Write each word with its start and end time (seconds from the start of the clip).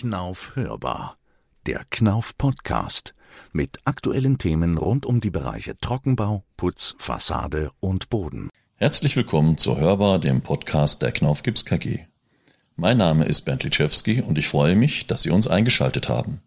Knauf 0.00 0.56
hörbar. 0.56 1.18
Der 1.66 1.84
Knauf 1.90 2.38
Podcast 2.38 3.12
mit 3.52 3.80
aktuellen 3.84 4.38
Themen 4.38 4.78
rund 4.78 5.04
um 5.04 5.20
die 5.20 5.28
Bereiche 5.28 5.76
Trockenbau, 5.76 6.42
Putz, 6.56 6.94
Fassade 6.96 7.70
und 7.80 8.08
Boden. 8.08 8.48
Herzlich 8.76 9.14
willkommen 9.14 9.58
zu 9.58 9.76
Hörbar, 9.76 10.18
dem 10.18 10.40
Podcast 10.40 11.02
der 11.02 11.12
Knauf 11.12 11.42
Gips 11.42 11.66
KG. 11.66 12.06
Mein 12.76 12.96
Name 12.96 13.26
ist 13.26 13.42
Bernd 13.42 13.62
Litschewski 13.62 14.22
und 14.22 14.38
ich 14.38 14.48
freue 14.48 14.74
mich, 14.74 15.06
dass 15.06 15.20
Sie 15.20 15.30
uns 15.30 15.48
eingeschaltet 15.48 16.08
haben. 16.08 16.40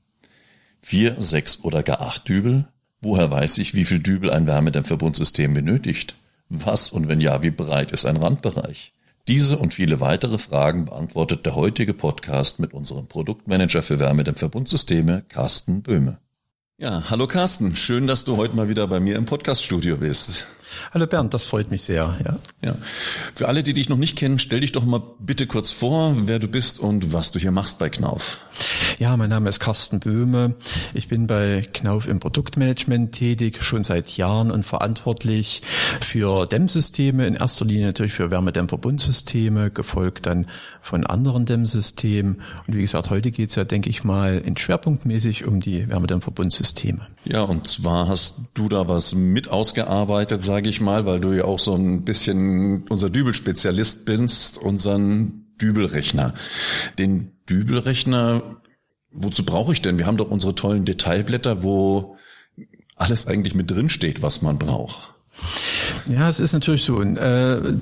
Vier, 0.79 1.21
sechs 1.21 1.63
oder 1.63 1.83
gar 1.83 2.01
acht 2.01 2.27
Dübel? 2.27 2.67
Woher 3.01 3.29
weiß 3.29 3.59
ich, 3.59 3.75
wie 3.75 3.85
viel 3.85 3.99
Dübel 3.99 4.31
ein 4.31 4.47
Wärmedämmverbundsystem 4.47 5.53
benötigt? 5.53 6.15
Was 6.49 6.89
und 6.89 7.07
wenn 7.07 7.21
ja, 7.21 7.43
wie 7.43 7.51
breit 7.51 7.91
ist 7.91 8.07
ein 8.07 8.17
Randbereich? 8.17 8.92
Diese 9.29 9.57
und 9.57 9.73
viele 9.73 10.01
weitere 10.01 10.37
Fragen 10.37 10.83
beantwortet 10.83 11.45
der 11.45 11.55
heutige 11.55 11.93
Podcast 11.93 12.59
mit 12.59 12.73
unserem 12.73 13.07
Produktmanager 13.07 13.81
für 13.81 13.97
Wärmedämmverbundsysteme, 13.97 15.23
Carsten 15.29 15.81
Böhme. 15.81 16.17
Ja, 16.77 17.09
hallo 17.09 17.25
Carsten, 17.25 17.77
schön, 17.77 18.05
dass 18.05 18.25
du 18.25 18.35
heute 18.35 18.53
mal 18.53 18.67
wieder 18.67 18.85
bei 18.87 18.99
mir 18.99 19.15
im 19.15 19.23
Podcaststudio 19.23 19.95
bist. 19.95 20.47
Hallo 20.93 21.07
Bernd, 21.07 21.33
das 21.33 21.45
freut 21.45 21.71
mich 21.71 21.83
sehr. 21.83 22.19
Ja. 22.25 22.39
ja. 22.61 22.75
Für 23.33 23.47
alle, 23.47 23.63
die 23.63 23.73
dich 23.73 23.87
noch 23.87 23.95
nicht 23.95 24.17
kennen, 24.17 24.39
stell 24.39 24.59
dich 24.59 24.73
doch 24.73 24.83
mal 24.83 25.01
bitte 25.19 25.47
kurz 25.47 25.71
vor, 25.71 26.17
wer 26.25 26.39
du 26.39 26.49
bist 26.49 26.79
und 26.79 27.13
was 27.13 27.31
du 27.31 27.39
hier 27.39 27.51
machst 27.51 27.79
bei 27.79 27.89
Knauf. 27.89 28.39
Ja, 28.99 29.17
mein 29.17 29.29
Name 29.29 29.49
ist 29.49 29.59
Carsten 29.59 29.99
Böhme. 29.99 30.55
Ich 30.93 31.07
bin 31.07 31.25
bei 31.25 31.67
Knauf 31.73 32.07
im 32.07 32.19
Produktmanagement 32.19 33.11
tätig, 33.11 33.63
schon 33.63 33.83
seit 33.83 34.17
Jahren 34.17 34.51
und 34.51 34.65
verantwortlich 34.65 35.61
für 35.99 36.45
Dämmsysteme, 36.45 37.25
in 37.25 37.33
erster 37.33 37.65
Linie 37.65 37.87
natürlich 37.87 38.13
für 38.13 38.29
Wärmedämmverbundsysteme, 38.29 39.71
gefolgt 39.71 40.27
dann 40.27 40.47
von 40.81 41.05
anderen 41.05 41.45
Dämmsystemen. 41.45 42.41
Und 42.67 42.75
wie 42.75 42.81
gesagt, 42.81 43.09
heute 43.09 43.31
geht's 43.31 43.55
ja, 43.55 43.63
denke 43.63 43.89
ich 43.89 44.03
mal, 44.03 44.37
in 44.37 44.55
schwerpunktmäßig 44.55 45.45
um 45.45 45.59
die 45.59 45.89
Wärmedämmverbundsysteme. 45.89 47.07
Ja, 47.25 47.41
und 47.41 47.67
zwar 47.67 48.07
hast 48.07 48.41
du 48.53 48.69
da 48.69 48.87
was 48.87 49.15
mit 49.15 49.49
ausgearbeitet, 49.49 50.41
sage 50.41 50.69
ich 50.69 50.81
mal, 50.81 51.05
weil 51.05 51.19
du 51.19 51.31
ja 51.33 51.45
auch 51.45 51.59
so 51.59 51.73
ein 51.73 52.03
bisschen 52.03 52.83
unser 52.89 53.09
Dübelspezialist 53.09 54.05
bist, 54.05 54.59
unseren 54.59 55.45
Dübelrechner. 55.61 56.33
Den 56.99 57.31
Dübelrechner, 57.49 58.41
wozu 59.13 59.45
brauche 59.45 59.73
ich 59.73 59.81
denn? 59.81 59.97
Wir 59.97 60.05
haben 60.05 60.17
doch 60.17 60.29
unsere 60.29 60.55
tollen 60.55 60.85
Detailblätter, 60.85 61.63
wo 61.63 62.17
alles 62.95 63.27
eigentlich 63.27 63.55
mit 63.55 63.71
drin 63.71 63.89
steht, 63.89 64.21
was 64.21 64.41
man 64.41 64.59
braucht. 64.59 65.13
Ja, 66.07 66.29
es 66.29 66.39
ist 66.39 66.53
natürlich 66.53 66.83
so. 66.83 67.01
Äh, 67.01 67.75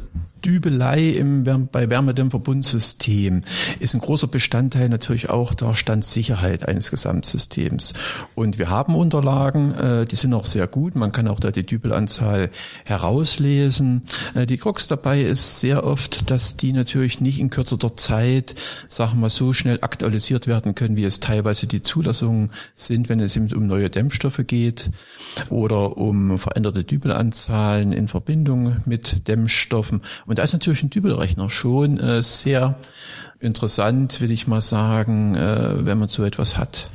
Dübelei 0.43 1.09
im, 1.09 1.43
bei 1.71 1.89
Wärmedämmverbundsystem 1.89 3.41
ist 3.79 3.93
ein 3.93 4.01
großer 4.01 4.27
Bestandteil 4.27 4.89
natürlich 4.89 5.29
auch 5.29 5.53
der 5.53 5.75
Standsicherheit 5.75 6.67
eines 6.67 6.89
Gesamtsystems. 6.91 7.93
Und 8.35 8.57
wir 8.57 8.69
haben 8.69 8.95
Unterlagen, 8.95 9.73
äh, 9.73 10.05
die 10.05 10.15
sind 10.15 10.33
auch 10.33 10.45
sehr 10.45 10.67
gut. 10.67 10.95
Man 10.95 11.11
kann 11.11 11.27
auch 11.27 11.39
da 11.39 11.51
die 11.51 11.65
Dübelanzahl 11.65 12.49
herauslesen. 12.85 14.03
Äh, 14.33 14.45
die 14.45 14.57
Krux 14.57 14.87
dabei 14.87 15.21
ist 15.21 15.59
sehr 15.59 15.85
oft, 15.85 16.31
dass 16.31 16.57
die 16.57 16.73
natürlich 16.73 17.21
nicht 17.21 17.39
in 17.39 17.49
kürzerer 17.49 17.95
Zeit, 17.97 18.55
sagen 18.89 19.19
wir 19.19 19.29
so 19.29 19.53
schnell 19.53 19.79
aktualisiert 19.81 20.47
werden 20.47 20.75
können, 20.75 20.95
wie 20.95 21.05
es 21.05 21.19
teilweise 21.19 21.67
die 21.67 21.81
Zulassungen 21.81 22.51
sind, 22.75 23.09
wenn 23.09 23.19
es 23.19 23.35
eben 23.35 23.51
um 23.53 23.67
neue 23.67 23.89
Dämmstoffe 23.89 24.41
geht 24.47 24.89
oder 25.49 25.97
um 25.97 26.37
veränderte 26.37 26.83
Dübelanzahlen 26.83 27.91
in 27.91 28.07
Verbindung 28.07 28.77
mit 28.85 29.27
Dämmstoffen. 29.27 30.01
Da 30.37 30.43
ist 30.43 30.53
natürlich 30.53 30.83
ein 30.83 30.89
Dübelrechner 30.89 31.49
schon 31.49 31.99
äh, 31.99 32.23
sehr 32.23 32.75
interessant, 33.39 34.21
will 34.21 34.31
ich 34.31 34.47
mal 34.47 34.61
sagen, 34.61 35.35
äh, 35.35 35.85
wenn 35.85 35.97
man 35.97 36.07
so 36.07 36.23
etwas 36.23 36.57
hat. 36.57 36.89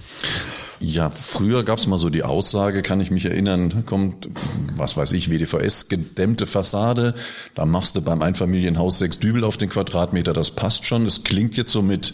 Ja, 0.79 1.09
früher 1.11 1.65
gab's 1.65 1.87
mal 1.87 1.97
so 1.97 2.11
die 2.11 2.23
Aussage, 2.23 2.83
kann 2.83 3.01
ich 3.01 3.11
mich 3.11 3.25
erinnern, 3.25 3.87
kommt, 3.87 4.29
was 4.77 4.97
weiß 4.97 5.13
ich, 5.13 5.31
WDVS, 5.31 5.89
gedämmte 5.89 6.47
Fassade, 6.47 7.15
da 7.55 7.65
machst 7.65 7.97
du 7.97 8.03
beim 8.03 8.21
Einfamilienhaus 8.21 8.99
sechs 8.99 9.19
Dübel 9.19 9.45
auf 9.45 9.57
den 9.57 9.71
Quadratmeter, 9.71 10.35
das 10.35 10.51
passt 10.51 10.85
schon. 10.85 11.07
Es 11.07 11.25
klingt 11.25 11.57
jetzt 11.57 11.73
so 11.73 11.81
mit 11.81 12.13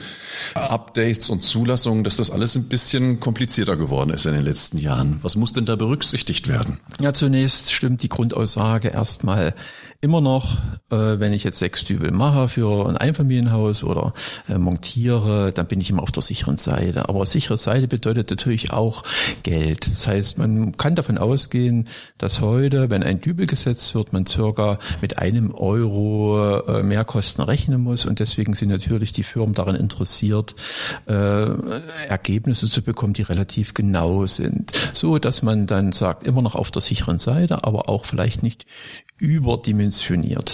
Updates 0.54 1.28
und 1.28 1.42
Zulassungen, 1.42 2.04
dass 2.04 2.18
das 2.18 2.30
alles 2.30 2.54
ein 2.54 2.68
bisschen 2.68 3.18
komplizierter 3.18 3.76
geworden 3.76 4.10
ist 4.10 4.26
in 4.26 4.32
den 4.32 4.44
letzten 4.44 4.78
Jahren. 4.78 5.18
Was 5.22 5.34
muss 5.34 5.52
denn 5.52 5.64
da 5.64 5.74
berücksichtigt 5.74 6.48
werden? 6.48 6.78
Ja, 7.00 7.12
zunächst 7.12 7.72
stimmt 7.72 8.02
die 8.04 8.08
Grundaussage 8.08 8.88
erstmal 8.88 9.54
immer 10.02 10.20
noch, 10.20 10.56
äh, 10.90 11.20
wenn 11.20 11.32
ich 11.32 11.44
jetzt 11.44 11.60
sechs 11.60 11.84
Dübel 11.84 12.10
mache 12.10 12.48
für 12.48 12.88
ein 12.88 12.96
Einfamilienhaus 12.96 13.84
oder 13.84 14.14
äh, 14.48 14.58
montiere, 14.58 15.52
dann 15.52 15.68
bin 15.68 15.80
ich 15.80 15.90
immer 15.90 16.02
auf 16.02 16.10
der 16.10 16.24
sicheren 16.24 16.58
Seite. 16.58 17.08
Aber 17.08 17.24
sichere 17.24 17.56
Seite 17.56 17.86
bedeutet 17.86 18.28
natürlich 18.28 18.72
auch 18.72 19.04
Geld. 19.44 19.86
Das 19.86 20.08
heißt, 20.08 20.38
man 20.38 20.76
kann 20.76 20.96
davon 20.96 21.18
ausgehen, 21.18 21.88
dass 22.18 22.40
heute, 22.40 22.90
wenn 22.90 23.04
ein 23.04 23.20
Dübel 23.20 23.46
gesetzt 23.46 23.94
wird, 23.94 24.12
man 24.12 24.26
circa 24.26 24.80
mit 25.00 25.18
einem 25.18 25.54
Euro 25.54 26.58
äh, 26.66 26.82
Mehrkosten 26.82 27.44
rechnen 27.44 27.80
muss. 27.80 28.04
Und 28.04 28.18
deswegen 28.18 28.54
sind 28.54 28.70
natürlich 28.70 29.12
die 29.12 29.22
Firmen 29.22 29.54
daran 29.54 29.76
interessiert, 29.76 30.56
äh, 31.06 31.46
Ergebnisse 32.08 32.66
zu 32.66 32.82
bekommen, 32.82 33.12
die 33.12 33.22
relativ 33.22 33.72
genau 33.72 34.26
sind. 34.26 34.72
So, 34.94 35.20
dass 35.20 35.42
man 35.42 35.68
dann 35.68 35.92
sagt, 35.92 36.24
immer 36.24 36.42
noch 36.42 36.56
auf 36.56 36.72
der 36.72 36.82
sicheren 36.82 37.18
Seite, 37.18 37.62
aber 37.62 37.88
auch 37.88 38.04
vielleicht 38.04 38.42
nicht 38.42 38.66
überdimensioniert. 39.18 39.91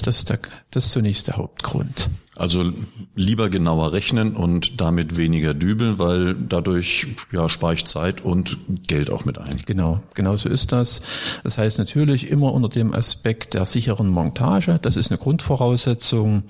Das 0.06 0.19
ist, 0.19 0.31
der, 0.31 0.38
das 0.71 0.87
ist 0.87 0.93
zunächst 0.93 1.28
der 1.28 1.37
Hauptgrund. 1.37 2.10
Also 2.37 2.72
lieber 3.16 3.50
genauer 3.50 3.93
rechnen 3.93 4.37
und 4.37 4.81
damit 4.81 5.16
weniger 5.16 5.54
dübeln, 5.54 5.99
weil 5.99 6.34
dadurch 6.34 7.09
ja 7.32 7.48
spare 7.48 7.75
ich 7.75 7.84
Zeit 7.84 8.21
und 8.21 8.56
Geld 8.87 9.10
auch 9.10 9.25
mit 9.25 9.38
ein. 9.38 9.56
Genau, 9.66 10.00
genau 10.15 10.37
so 10.37 10.48
ist 10.48 10.71
das. 10.71 11.03
Das 11.43 11.59
heißt 11.59 11.78
natürlich 11.78 12.31
immer 12.31 12.53
unter 12.53 12.69
dem 12.69 12.94
Aspekt 12.94 13.54
der 13.54 13.65
sicheren 13.65 14.09
Montage. 14.09 14.78
Das 14.81 14.97
ist 14.97 15.10
eine 15.10 15.19
Grundvoraussetzung. 15.19 16.44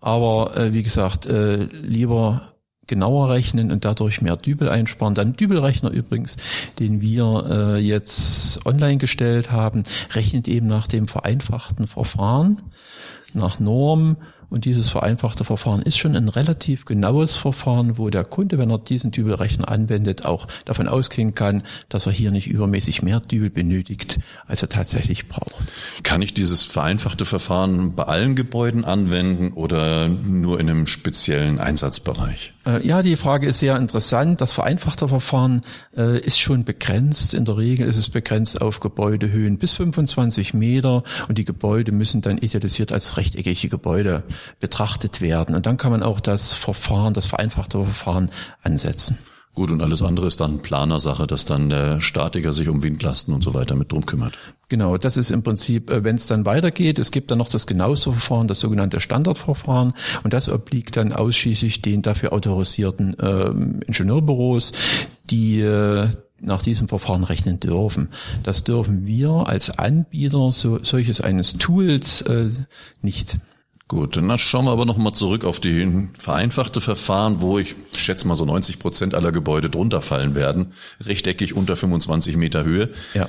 Aber 0.00 0.56
äh, 0.56 0.72
wie 0.72 0.84
gesagt, 0.84 1.26
äh, 1.26 1.64
lieber 1.64 2.52
genauer 2.86 3.30
rechnen 3.30 3.70
und 3.72 3.84
dadurch 3.84 4.22
mehr 4.22 4.36
Dübel 4.36 4.68
einsparen. 4.68 5.14
Dann 5.14 5.36
Dübelrechner 5.36 5.90
übrigens, 5.90 6.36
den 6.78 7.00
wir 7.00 7.46
äh, 7.50 7.78
jetzt 7.78 8.64
online 8.66 8.98
gestellt 8.98 9.50
haben, 9.50 9.82
rechnet 10.14 10.48
eben 10.48 10.66
nach 10.66 10.86
dem 10.86 11.08
vereinfachten 11.08 11.86
Verfahren, 11.86 12.62
nach 13.34 13.60
Norm 13.60 14.16
und 14.50 14.64
dieses 14.64 14.88
vereinfachte 14.88 15.44
Verfahren 15.44 15.82
ist 15.82 15.98
schon 15.98 16.16
ein 16.16 16.28
relativ 16.28 16.84
genaues 16.84 17.36
Verfahren, 17.36 17.98
wo 17.98 18.10
der 18.10 18.24
Kunde, 18.24 18.58
wenn 18.58 18.70
er 18.70 18.78
diesen 18.78 19.10
Dübelrechner 19.10 19.68
anwendet, 19.68 20.24
auch 20.24 20.46
davon 20.64 20.88
ausgehen 20.88 21.34
kann, 21.34 21.62
dass 21.88 22.06
er 22.06 22.12
hier 22.12 22.30
nicht 22.30 22.46
übermäßig 22.46 23.02
mehr 23.02 23.20
Dübel 23.20 23.50
benötigt, 23.50 24.18
als 24.46 24.62
er 24.62 24.68
tatsächlich 24.68 25.28
braucht. 25.28 25.72
Kann 26.02 26.22
ich 26.22 26.34
dieses 26.34 26.64
vereinfachte 26.64 27.24
Verfahren 27.24 27.94
bei 27.94 28.04
allen 28.04 28.36
Gebäuden 28.36 28.84
anwenden 28.84 29.52
oder 29.52 30.08
nur 30.08 30.60
in 30.60 30.70
einem 30.70 30.86
speziellen 30.86 31.58
Einsatzbereich? 31.58 32.52
Äh, 32.66 32.86
ja, 32.86 33.02
die 33.02 33.16
Frage 33.16 33.46
ist 33.46 33.60
sehr 33.60 33.76
interessant. 33.76 34.40
Das 34.40 34.52
vereinfachte 34.52 35.08
Verfahren 35.08 35.62
äh, 35.96 36.18
ist 36.20 36.38
schon 36.38 36.64
begrenzt. 36.64 37.34
In 37.34 37.44
der 37.44 37.56
Regel 37.56 37.88
ist 37.88 37.96
es 37.96 38.10
begrenzt 38.10 38.60
auf 38.60 38.80
Gebäudehöhen 38.80 39.58
bis 39.58 39.72
25 39.72 40.54
Meter 40.54 41.02
und 41.28 41.38
die 41.38 41.44
Gebäude 41.44 41.92
müssen 41.92 42.20
dann 42.22 42.38
idealisiert 42.38 42.92
als 42.92 43.16
rechteckige 43.16 43.68
Gebäude 43.68 44.22
betrachtet 44.60 45.20
werden. 45.20 45.54
Und 45.54 45.66
dann 45.66 45.76
kann 45.76 45.92
man 45.92 46.02
auch 46.02 46.20
das 46.20 46.52
Verfahren, 46.52 47.14
das 47.14 47.26
vereinfachte 47.26 47.82
Verfahren 47.82 48.30
ansetzen. 48.62 49.18
Gut, 49.56 49.70
und 49.70 49.80
alles 49.80 50.02
andere 50.02 50.26
ist 50.26 50.40
dann 50.40 50.60
Planersache, 50.60 51.26
dass 51.26 51.46
dann 51.46 51.70
der 51.70 52.02
Statiker 52.02 52.52
sich 52.52 52.68
um 52.68 52.82
Windlasten 52.82 53.32
und 53.32 53.42
so 53.42 53.54
weiter 53.54 53.74
mit 53.74 53.90
drum 53.90 54.04
kümmert. 54.04 54.36
Genau, 54.68 54.98
das 54.98 55.16
ist 55.16 55.30
im 55.30 55.42
Prinzip, 55.42 55.90
äh, 55.90 56.04
wenn 56.04 56.16
es 56.16 56.26
dann 56.26 56.44
weitergeht, 56.44 56.98
es 56.98 57.10
gibt 57.10 57.30
dann 57.30 57.38
noch 57.38 57.48
das 57.48 57.66
genaueste 57.66 58.12
Verfahren, 58.12 58.48
das 58.48 58.60
sogenannte 58.60 59.00
Standardverfahren, 59.00 59.94
und 60.24 60.34
das 60.34 60.50
obliegt 60.50 60.98
dann 60.98 61.14
ausschließlich 61.14 61.80
den 61.80 62.02
dafür 62.02 62.34
autorisierten 62.34 63.18
äh, 63.18 63.48
Ingenieurbüros, 63.86 64.72
die 65.30 65.62
äh, 65.62 66.10
nach 66.38 66.60
diesem 66.60 66.88
Verfahren 66.88 67.24
rechnen 67.24 67.58
dürfen. 67.58 68.10
Das 68.42 68.62
dürfen 68.62 69.06
wir 69.06 69.48
als 69.48 69.78
Anbieter 69.78 70.52
so, 70.52 70.84
solches 70.84 71.22
eines 71.22 71.54
Tools 71.54 72.20
äh, 72.22 72.50
nicht. 73.00 73.38
Gut, 73.88 74.16
dann 74.16 74.36
schauen 74.38 74.64
wir 74.64 74.72
aber 74.72 74.84
nochmal 74.84 75.12
zurück 75.12 75.44
auf 75.44 75.60
die 75.60 76.08
vereinfachte 76.18 76.80
Verfahren, 76.80 77.40
wo 77.40 77.58
ich 77.58 77.76
schätze 77.94 78.26
mal 78.26 78.34
so 78.34 78.44
90 78.44 78.80
Prozent 78.80 79.14
aller 79.14 79.30
Gebäude 79.30 79.70
drunter 79.70 80.02
fallen 80.02 80.34
werden, 80.34 80.72
rechteckig 81.00 81.54
unter 81.54 81.76
25 81.76 82.36
Meter 82.36 82.64
Höhe. 82.64 82.90
Ja. 83.14 83.28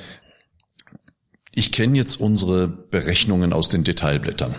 Ich 1.54 1.70
kenne 1.70 1.96
jetzt 1.96 2.20
unsere 2.20 2.66
Berechnungen 2.66 3.52
aus 3.52 3.68
den 3.68 3.84
Detailblättern. 3.84 4.54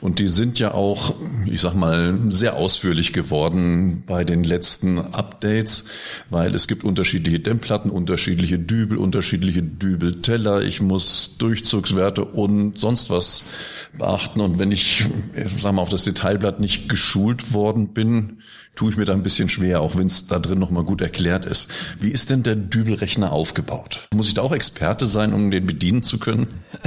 Und 0.00 0.18
die 0.18 0.28
sind 0.28 0.58
ja 0.58 0.74
auch, 0.74 1.14
ich 1.46 1.60
sag 1.60 1.74
mal, 1.74 2.18
sehr 2.28 2.56
ausführlich 2.56 3.12
geworden 3.12 4.02
bei 4.06 4.24
den 4.24 4.44
letzten 4.44 4.98
Updates, 4.98 5.84
weil 6.30 6.54
es 6.54 6.68
gibt 6.68 6.84
unterschiedliche 6.84 7.40
Dämmplatten, 7.40 7.90
unterschiedliche 7.90 8.58
Dübel, 8.58 8.98
unterschiedliche 8.98 9.62
Dübelteller. 9.62 10.62
Ich 10.62 10.80
muss 10.80 11.36
Durchzugswerte 11.38 12.24
und 12.24 12.78
sonst 12.78 13.10
was 13.10 13.44
beachten. 13.96 14.40
Und 14.40 14.58
wenn 14.58 14.72
ich, 14.72 15.06
sag 15.56 15.72
mal, 15.72 15.82
auf 15.82 15.88
das 15.88 16.04
Detailblatt 16.04 16.60
nicht 16.60 16.88
geschult 16.88 17.52
worden 17.52 17.88
bin, 17.88 18.38
tue 18.76 18.90
ich 18.90 18.96
mir 18.96 19.06
da 19.06 19.14
ein 19.14 19.22
bisschen 19.22 19.48
schwer, 19.48 19.80
auch 19.80 19.96
wenn 19.96 20.06
es 20.06 20.26
da 20.26 20.38
drin 20.38 20.58
nochmal 20.58 20.84
gut 20.84 21.00
erklärt 21.00 21.46
ist. 21.46 21.70
Wie 21.98 22.10
ist 22.10 22.30
denn 22.30 22.42
der 22.42 22.56
Dübelrechner 22.56 23.32
aufgebaut? 23.32 24.08
Muss 24.14 24.28
ich 24.28 24.34
da 24.34 24.42
auch 24.42 24.52
Experte 24.52 25.06
sein, 25.06 25.32
um 25.32 25.50
den 25.50 25.66
bedienen 25.66 26.02
zu 26.02 26.18
können? 26.18 26.46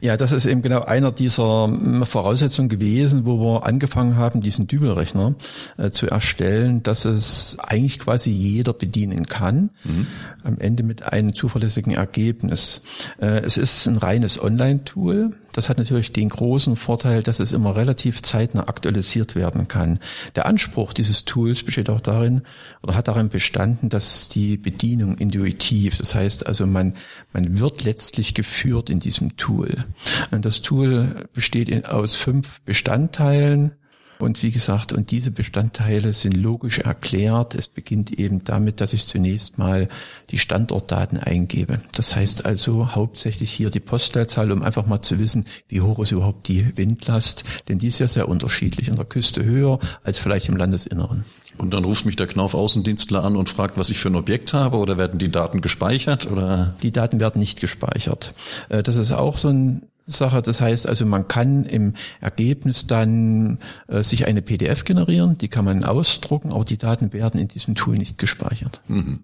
Ja, 0.00 0.16
das 0.16 0.32
ist 0.32 0.44
eben 0.44 0.60
genau 0.62 0.82
einer 0.82 1.12
dieser 1.12 1.66
Voraussetzungen 2.14 2.68
gewesen, 2.68 3.26
wo 3.26 3.40
wir 3.40 3.66
angefangen 3.66 4.16
haben, 4.16 4.40
diesen 4.40 4.68
Dübelrechner 4.68 5.34
äh, 5.78 5.90
zu 5.90 6.06
erstellen, 6.06 6.84
dass 6.84 7.04
es 7.06 7.56
eigentlich 7.58 7.98
quasi 7.98 8.30
jeder 8.30 8.72
bedienen 8.72 9.26
kann, 9.26 9.70
mhm. 9.82 10.06
am 10.44 10.58
Ende 10.58 10.84
mit 10.84 11.02
einem 11.02 11.32
zuverlässigen 11.32 11.92
Ergebnis. 11.92 12.82
Äh, 13.20 13.40
es 13.40 13.56
ist 13.56 13.88
ein 13.88 13.96
reines 13.96 14.40
Online-Tool. 14.40 15.32
Das 15.54 15.68
hat 15.68 15.78
natürlich 15.78 16.12
den 16.12 16.28
großen 16.28 16.76
Vorteil, 16.76 17.22
dass 17.22 17.38
es 17.38 17.52
immer 17.52 17.76
relativ 17.76 18.22
zeitnah 18.22 18.68
aktualisiert 18.68 19.36
werden 19.36 19.68
kann. 19.68 20.00
Der 20.34 20.46
Anspruch 20.46 20.92
dieses 20.92 21.24
Tools 21.24 21.62
besteht 21.62 21.88
auch 21.88 22.00
darin 22.00 22.42
oder 22.82 22.96
hat 22.96 23.06
darin 23.06 23.28
bestanden, 23.28 23.88
dass 23.88 24.28
die 24.28 24.56
Bedienung 24.56 25.16
intuitiv, 25.16 25.96
das 25.96 26.14
heißt 26.14 26.46
also 26.46 26.66
man, 26.66 26.94
man 27.32 27.60
wird 27.60 27.84
letztlich 27.84 28.34
geführt 28.34 28.90
in 28.90 28.98
diesem 28.98 29.36
Tool. 29.36 29.84
Und 30.32 30.44
das 30.44 30.60
Tool 30.60 31.28
besteht 31.32 31.68
in, 31.68 31.84
aus 31.84 32.16
fünf 32.16 32.60
Bestandteilen. 32.62 33.72
Und 34.18 34.42
wie 34.42 34.50
gesagt, 34.50 34.92
und 34.92 35.10
diese 35.10 35.30
Bestandteile 35.30 36.12
sind 36.12 36.36
logisch 36.36 36.78
erklärt. 36.78 37.54
Es 37.54 37.68
beginnt 37.68 38.12
eben 38.18 38.44
damit, 38.44 38.80
dass 38.80 38.92
ich 38.92 39.06
zunächst 39.06 39.58
mal 39.58 39.88
die 40.30 40.38
Standortdaten 40.38 41.18
eingebe. 41.18 41.80
Das 41.92 42.14
heißt 42.14 42.46
also 42.46 42.94
hauptsächlich 42.94 43.50
hier 43.50 43.70
die 43.70 43.80
Postleitzahl, 43.80 44.52
um 44.52 44.62
einfach 44.62 44.86
mal 44.86 45.02
zu 45.02 45.18
wissen, 45.18 45.46
wie 45.68 45.80
hoch 45.80 45.98
ist 45.98 46.12
überhaupt 46.12 46.48
die 46.48 46.76
Windlast, 46.76 47.44
denn 47.68 47.78
die 47.78 47.88
ist 47.88 47.98
ja 47.98 48.08
sehr 48.08 48.28
unterschiedlich. 48.28 48.88
In 48.88 48.96
der 48.96 49.04
Küste 49.04 49.44
höher 49.44 49.78
als 50.02 50.18
vielleicht 50.18 50.48
im 50.48 50.56
Landesinneren. 50.56 51.24
Und 51.56 51.72
dann 51.72 51.84
ruft 51.84 52.04
mich 52.04 52.16
der 52.16 52.26
Knauf 52.26 52.54
Außendienstler 52.54 53.24
an 53.24 53.36
und 53.36 53.48
fragt, 53.48 53.78
was 53.78 53.88
ich 53.88 53.98
für 53.98 54.08
ein 54.08 54.16
Objekt 54.16 54.52
habe 54.52 54.76
oder 54.78 54.98
werden 54.98 55.18
die 55.18 55.30
Daten 55.30 55.60
gespeichert 55.60 56.30
oder? 56.30 56.74
Die 56.82 56.90
Daten 56.90 57.20
werden 57.20 57.38
nicht 57.38 57.60
gespeichert. 57.60 58.34
Äh, 58.68 58.82
das 58.82 58.96
ist 58.96 59.12
auch 59.12 59.38
so 59.38 59.48
ein 59.48 59.82
Sache. 60.06 60.42
Das 60.42 60.60
heißt 60.60 60.86
also, 60.86 61.06
man 61.06 61.28
kann 61.28 61.64
im 61.64 61.94
Ergebnis 62.20 62.86
dann 62.86 63.58
äh, 63.88 64.02
sich 64.02 64.26
eine 64.26 64.42
PDF 64.42 64.84
generieren, 64.84 65.38
die 65.38 65.48
kann 65.48 65.64
man 65.64 65.84
ausdrucken, 65.84 66.52
aber 66.52 66.64
die 66.64 66.78
Daten 66.78 67.12
werden 67.12 67.40
in 67.40 67.48
diesem 67.48 67.74
Tool 67.74 67.96
nicht 67.96 68.18
gespeichert. 68.18 68.80
Mhm. 68.88 69.20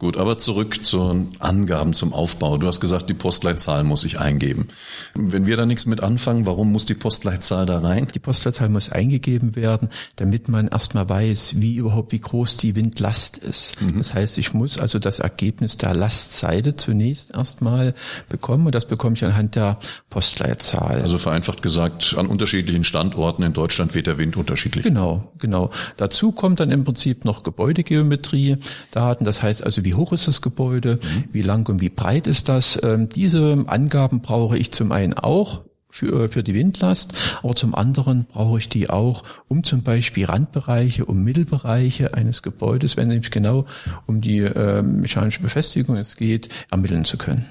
Gut, 0.00 0.16
aber 0.16 0.38
zurück 0.38 0.84
zu 0.84 1.28
Angaben 1.38 1.92
zum 1.92 2.12
Aufbau. 2.12 2.58
Du 2.58 2.66
hast 2.66 2.80
gesagt, 2.80 3.08
die 3.08 3.14
Postleitzahl 3.14 3.84
muss 3.84 4.02
ich 4.02 4.18
eingeben. 4.18 4.66
Wenn 5.14 5.46
wir 5.46 5.56
da 5.56 5.66
nichts 5.66 5.86
mit 5.86 6.02
anfangen, 6.02 6.46
warum 6.46 6.72
muss 6.72 6.84
die 6.84 6.94
Postleitzahl 6.94 7.64
da 7.64 7.78
rein? 7.78 8.08
Die 8.12 8.18
Postleitzahl 8.18 8.68
muss 8.68 8.90
eingegeben 8.90 9.54
werden, 9.54 9.90
damit 10.16 10.48
man 10.48 10.66
erstmal 10.66 11.08
weiß, 11.08 11.60
wie 11.60 11.76
überhaupt, 11.76 12.10
wie 12.10 12.18
groß 12.18 12.56
die 12.56 12.74
Windlast 12.74 13.38
ist. 13.38 13.80
Mhm. 13.80 13.98
Das 13.98 14.14
heißt, 14.14 14.36
ich 14.38 14.52
muss 14.52 14.78
also 14.78 14.98
das 14.98 15.20
Ergebnis 15.20 15.76
der 15.76 15.94
Lastseite 15.94 16.74
zunächst 16.74 17.32
erstmal 17.32 17.94
bekommen 18.28 18.66
und 18.66 18.74
das 18.74 18.86
bekomme 18.86 19.14
ich 19.14 19.24
anhand 19.24 19.54
der 19.54 19.78
Postleitzahl. 20.10 21.02
Also 21.02 21.18
vereinfacht 21.18 21.62
gesagt, 21.62 22.16
an 22.18 22.26
unterschiedlichen 22.26 22.82
Standorten 22.82 23.44
in 23.44 23.52
Deutschland 23.52 23.94
weht 23.94 24.08
der 24.08 24.18
Wind 24.18 24.36
unterschiedlich. 24.36 24.82
Genau, 24.82 25.30
genau. 25.38 25.70
Dazu 25.96 26.32
kommt 26.32 26.58
dann 26.58 26.72
im 26.72 26.82
Prinzip 26.82 27.24
noch 27.24 27.44
Gebäudegeometrie, 27.44 28.56
Daten, 28.90 29.24
das 29.24 29.40
heißt 29.40 29.62
also, 29.62 29.83
wie 29.84 29.94
hoch 29.94 30.12
ist 30.12 30.28
das 30.28 30.42
Gebäude, 30.42 30.98
mhm. 31.02 31.24
wie 31.32 31.42
lang 31.42 31.68
und 31.68 31.80
wie 31.80 31.90
breit 31.90 32.26
ist 32.26 32.48
das. 32.48 32.78
Ähm, 32.82 33.08
diese 33.08 33.64
Angaben 33.66 34.20
brauche 34.20 34.58
ich 34.58 34.72
zum 34.72 34.92
einen 34.92 35.14
auch 35.14 35.62
für, 35.94 36.28
für 36.28 36.42
die 36.42 36.54
Windlast, 36.54 37.14
aber 37.42 37.54
zum 37.54 37.72
anderen 37.74 38.24
brauche 38.24 38.58
ich 38.58 38.68
die 38.68 38.90
auch, 38.90 39.22
um 39.46 39.62
zum 39.62 39.82
Beispiel 39.82 40.24
Randbereiche, 40.24 41.04
um 41.04 41.22
Mittelbereiche 41.22 42.14
eines 42.14 42.42
Gebäudes, 42.42 42.96
wenn 42.96 43.08
nämlich 43.08 43.30
genau 43.30 43.66
um 44.06 44.20
die 44.20 44.40
äh, 44.40 44.82
mechanische 44.82 45.40
Befestigung 45.40 45.96
es 45.96 46.16
geht, 46.16 46.48
ermitteln 46.72 47.04
zu 47.04 47.16
können. 47.16 47.44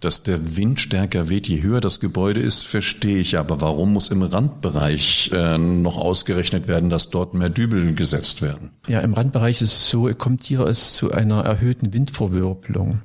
Dass 0.00 0.22
der 0.22 0.56
Wind 0.56 0.80
stärker 0.80 1.28
weht, 1.28 1.48
je 1.48 1.62
höher 1.62 1.80
das 1.80 2.00
Gebäude 2.00 2.40
ist, 2.40 2.66
verstehe 2.66 3.18
ich. 3.18 3.38
Aber 3.38 3.60
warum 3.60 3.92
muss 3.92 4.10
im 4.10 4.22
Randbereich 4.22 5.30
äh, 5.32 5.58
noch 5.58 5.96
ausgerechnet 5.96 6.68
werden, 6.68 6.90
dass 6.90 7.10
dort 7.10 7.34
mehr 7.34 7.50
Dübel 7.50 7.94
gesetzt 7.94 8.42
werden? 8.42 8.70
Ja, 8.88 9.00
im 9.00 9.14
Randbereich 9.14 9.62
ist 9.62 9.72
es 9.72 9.90
so, 9.90 10.10
kommt 10.16 10.44
hier 10.44 10.60
es 10.60 10.94
zu 10.94 11.12
einer 11.12 11.44
erhöhten 11.44 11.92
Windverwirbelung. 11.92 13.02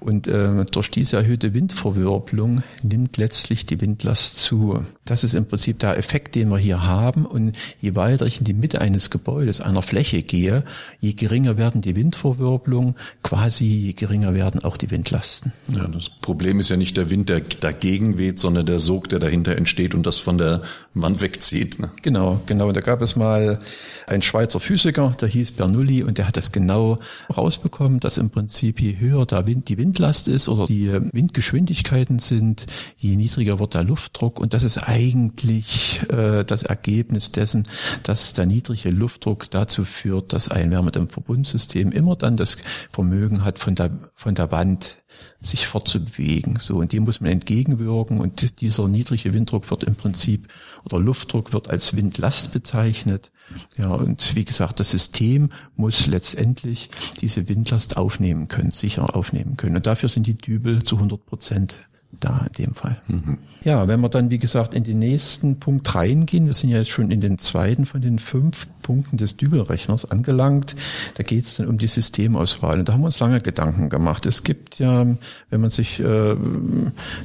Und 0.00 0.26
äh, 0.26 0.64
durch 0.66 0.90
diese 0.90 1.16
erhöhte 1.16 1.54
Windverwirbelung 1.54 2.62
nimmt 2.82 3.16
letztlich 3.16 3.66
die 3.66 3.80
Windlast 3.80 4.36
zu. 4.36 4.84
Das 5.04 5.24
ist 5.24 5.34
im 5.34 5.46
Prinzip 5.46 5.78
der 5.78 5.98
Effekt, 5.98 6.34
den 6.34 6.48
wir 6.50 6.58
hier 6.58 6.86
haben. 6.86 7.26
Und 7.26 7.56
je 7.80 7.96
weiter 7.96 8.26
ich 8.26 8.38
in 8.38 8.44
die 8.44 8.54
Mitte 8.54 8.80
eines 8.80 9.10
Gebäudes, 9.10 9.60
einer 9.60 9.82
Fläche 9.82 10.22
gehe, 10.22 10.64
je 11.00 11.12
geringer 11.12 11.56
werden 11.56 11.80
die 11.80 11.96
Windverwirbelung, 11.96 12.96
quasi 13.22 13.64
je 13.64 13.92
geringer 13.92 14.34
werden 14.34 14.64
auch 14.64 14.76
die 14.76 14.90
Windlasten. 14.90 15.52
Ja, 15.68 15.86
das 15.88 16.10
Problem 16.24 16.58
ist 16.58 16.70
ja 16.70 16.78
nicht 16.78 16.96
der 16.96 17.10
Wind, 17.10 17.28
der 17.28 17.40
dagegen 17.40 18.16
weht, 18.16 18.38
sondern 18.38 18.64
der 18.64 18.78
Sog, 18.78 19.10
der 19.10 19.18
dahinter 19.18 19.56
entsteht 19.56 19.94
und 19.94 20.06
das 20.06 20.16
von 20.16 20.38
der 20.38 20.62
Wand 20.94 21.20
wegzieht. 21.20 21.80
Ne? 21.80 21.90
Genau, 22.02 22.40
genau. 22.46 22.70
Da 22.72 22.80
gab 22.80 23.02
es 23.02 23.16
mal 23.16 23.58
einen 24.06 24.22
Schweizer 24.22 24.60
Physiker, 24.60 25.16
der 25.20 25.28
hieß 25.28 25.52
Bernoulli 25.52 26.02
und 26.04 26.18
der 26.18 26.28
hat 26.28 26.36
das 26.36 26.52
genau 26.52 26.98
rausbekommen, 27.34 27.98
dass 28.00 28.16
im 28.16 28.30
Prinzip 28.30 28.80
je 28.80 28.98
höher 28.98 29.26
der 29.26 29.46
Wind, 29.46 29.68
die 29.68 29.78
Windlast 29.78 30.28
ist 30.28 30.48
oder 30.48 30.66
die 30.66 30.92
Windgeschwindigkeiten 31.12 32.20
sind, 32.20 32.66
je 32.96 33.16
niedriger 33.16 33.58
wird 33.58 33.74
der 33.74 33.84
Luftdruck 33.84 34.38
und 34.38 34.54
das 34.54 34.62
ist 34.62 34.78
eigentlich 34.78 36.00
äh, 36.10 36.44
das 36.44 36.62
Ergebnis 36.62 37.32
dessen, 37.32 37.66
dass 38.04 38.32
der 38.32 38.46
niedrige 38.46 38.90
Luftdruck 38.90 39.50
dazu 39.50 39.84
führt, 39.84 40.32
dass 40.32 40.48
ein 40.48 40.70
Wärmedämmverbundsystem 40.70 41.90
immer 41.90 42.14
dann 42.14 42.36
das 42.36 42.56
Vermögen 42.90 43.44
hat, 43.44 43.58
von 43.58 43.74
der, 43.74 43.90
von 44.14 44.34
der 44.34 44.52
Wand 44.52 44.98
sich 45.40 45.66
fortzubewegen. 45.66 46.58
So, 46.58 46.76
und 46.76 46.92
dem 46.92 47.04
muss 47.04 47.20
man 47.20 47.30
entgegenwirken 47.30 48.20
und 48.20 48.60
dieser 48.60 48.88
niedrige 48.88 49.32
Winddruck 49.32 49.70
wird 49.70 49.84
im 49.84 49.94
Prinzip 49.94 50.48
oder 50.84 50.98
Luftdruck 50.98 51.52
wird 51.52 51.70
als 51.70 51.96
Windlast 51.96 52.52
bezeichnet. 52.52 53.32
Ja, 53.76 53.88
und 53.88 54.34
wie 54.34 54.44
gesagt, 54.44 54.80
das 54.80 54.90
System 54.90 55.50
muss 55.76 56.06
letztendlich 56.06 56.90
diese 57.20 57.48
Windlast 57.48 57.96
aufnehmen 57.96 58.48
können, 58.48 58.70
sicher 58.70 59.14
aufnehmen 59.16 59.56
können. 59.56 59.76
Und 59.76 59.86
dafür 59.86 60.08
sind 60.08 60.26
die 60.26 60.36
Dübel 60.36 60.82
zu 60.82 60.96
100 60.96 61.24
Prozent 61.26 61.80
da 62.20 62.46
in 62.46 62.64
dem 62.64 62.74
Fall. 62.74 62.96
Mhm. 63.08 63.38
Ja, 63.64 63.88
wenn 63.88 64.00
wir 64.00 64.08
dann, 64.08 64.30
wie 64.30 64.38
gesagt, 64.38 64.74
in 64.74 64.84
den 64.84 64.98
nächsten 64.98 65.58
Punkt 65.58 65.94
reingehen, 65.94 66.46
wir 66.46 66.54
sind 66.54 66.70
ja 66.70 66.78
jetzt 66.78 66.90
schon 66.90 67.10
in 67.10 67.20
den 67.20 67.38
zweiten 67.38 67.86
von 67.86 68.02
den 68.02 68.18
fünf 68.18 68.66
Punkten 68.82 69.16
des 69.16 69.36
Dübelrechners 69.36 70.04
angelangt, 70.10 70.76
da 71.16 71.22
geht 71.22 71.44
es 71.44 71.56
dann 71.56 71.68
um 71.68 71.78
die 71.78 71.86
Systemauswahl. 71.86 72.78
Und 72.78 72.88
da 72.88 72.92
haben 72.92 73.00
wir 73.00 73.06
uns 73.06 73.20
lange 73.20 73.40
Gedanken 73.40 73.88
gemacht. 73.88 74.26
Es 74.26 74.44
gibt 74.44 74.78
ja, 74.78 75.06
wenn 75.50 75.60
man 75.60 75.70
sich 75.70 76.00
äh, 76.00 76.36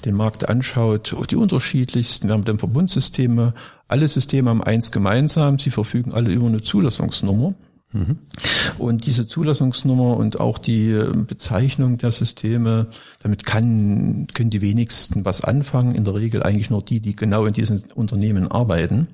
den 0.06 0.16
Markt 0.16 0.48
anschaut, 0.48 1.16
die 1.30 1.36
unterschiedlichsten, 1.36 2.30
wir 2.30 2.34
haben 2.34 2.46
dann 2.46 2.58
Verbundsysteme, 2.58 3.54
alle 3.90 4.08
Systeme 4.08 4.50
haben 4.50 4.63
eins 4.63 4.92
gemeinsam, 4.92 5.60
sie 5.60 5.72
verfügen 5.72 6.13
alle 6.13 6.32
über 6.32 6.48
eine 6.48 6.62
Zulassungsnummer. 6.62 7.54
Mhm. 7.91 8.19
Und 8.77 9.08
diese 9.08 9.25
Zulassungsnummer 9.25 10.15
und 10.15 10.39
auch 10.39 10.60
die 10.60 10.93
Bezeichnung 11.27 11.98
der 11.98 12.12
Systeme, 12.12 12.88
damit 13.24 13.46
kann, 13.46 14.27
können 14.34 14.51
die 14.51 14.62
wenigsten 14.62 15.25
was 15.25 15.43
anfangen. 15.43 15.96
In 15.96 16.03
der 16.03 16.13
Regel 16.13 16.43
eigentlich 16.43 16.69
nur 16.69 16.84
die, 16.84 17.00
die 17.00 17.15
genau 17.15 17.46
in 17.46 17.53
diesen 17.53 17.84
Unternehmen 17.96 18.50
arbeiten. 18.50 19.08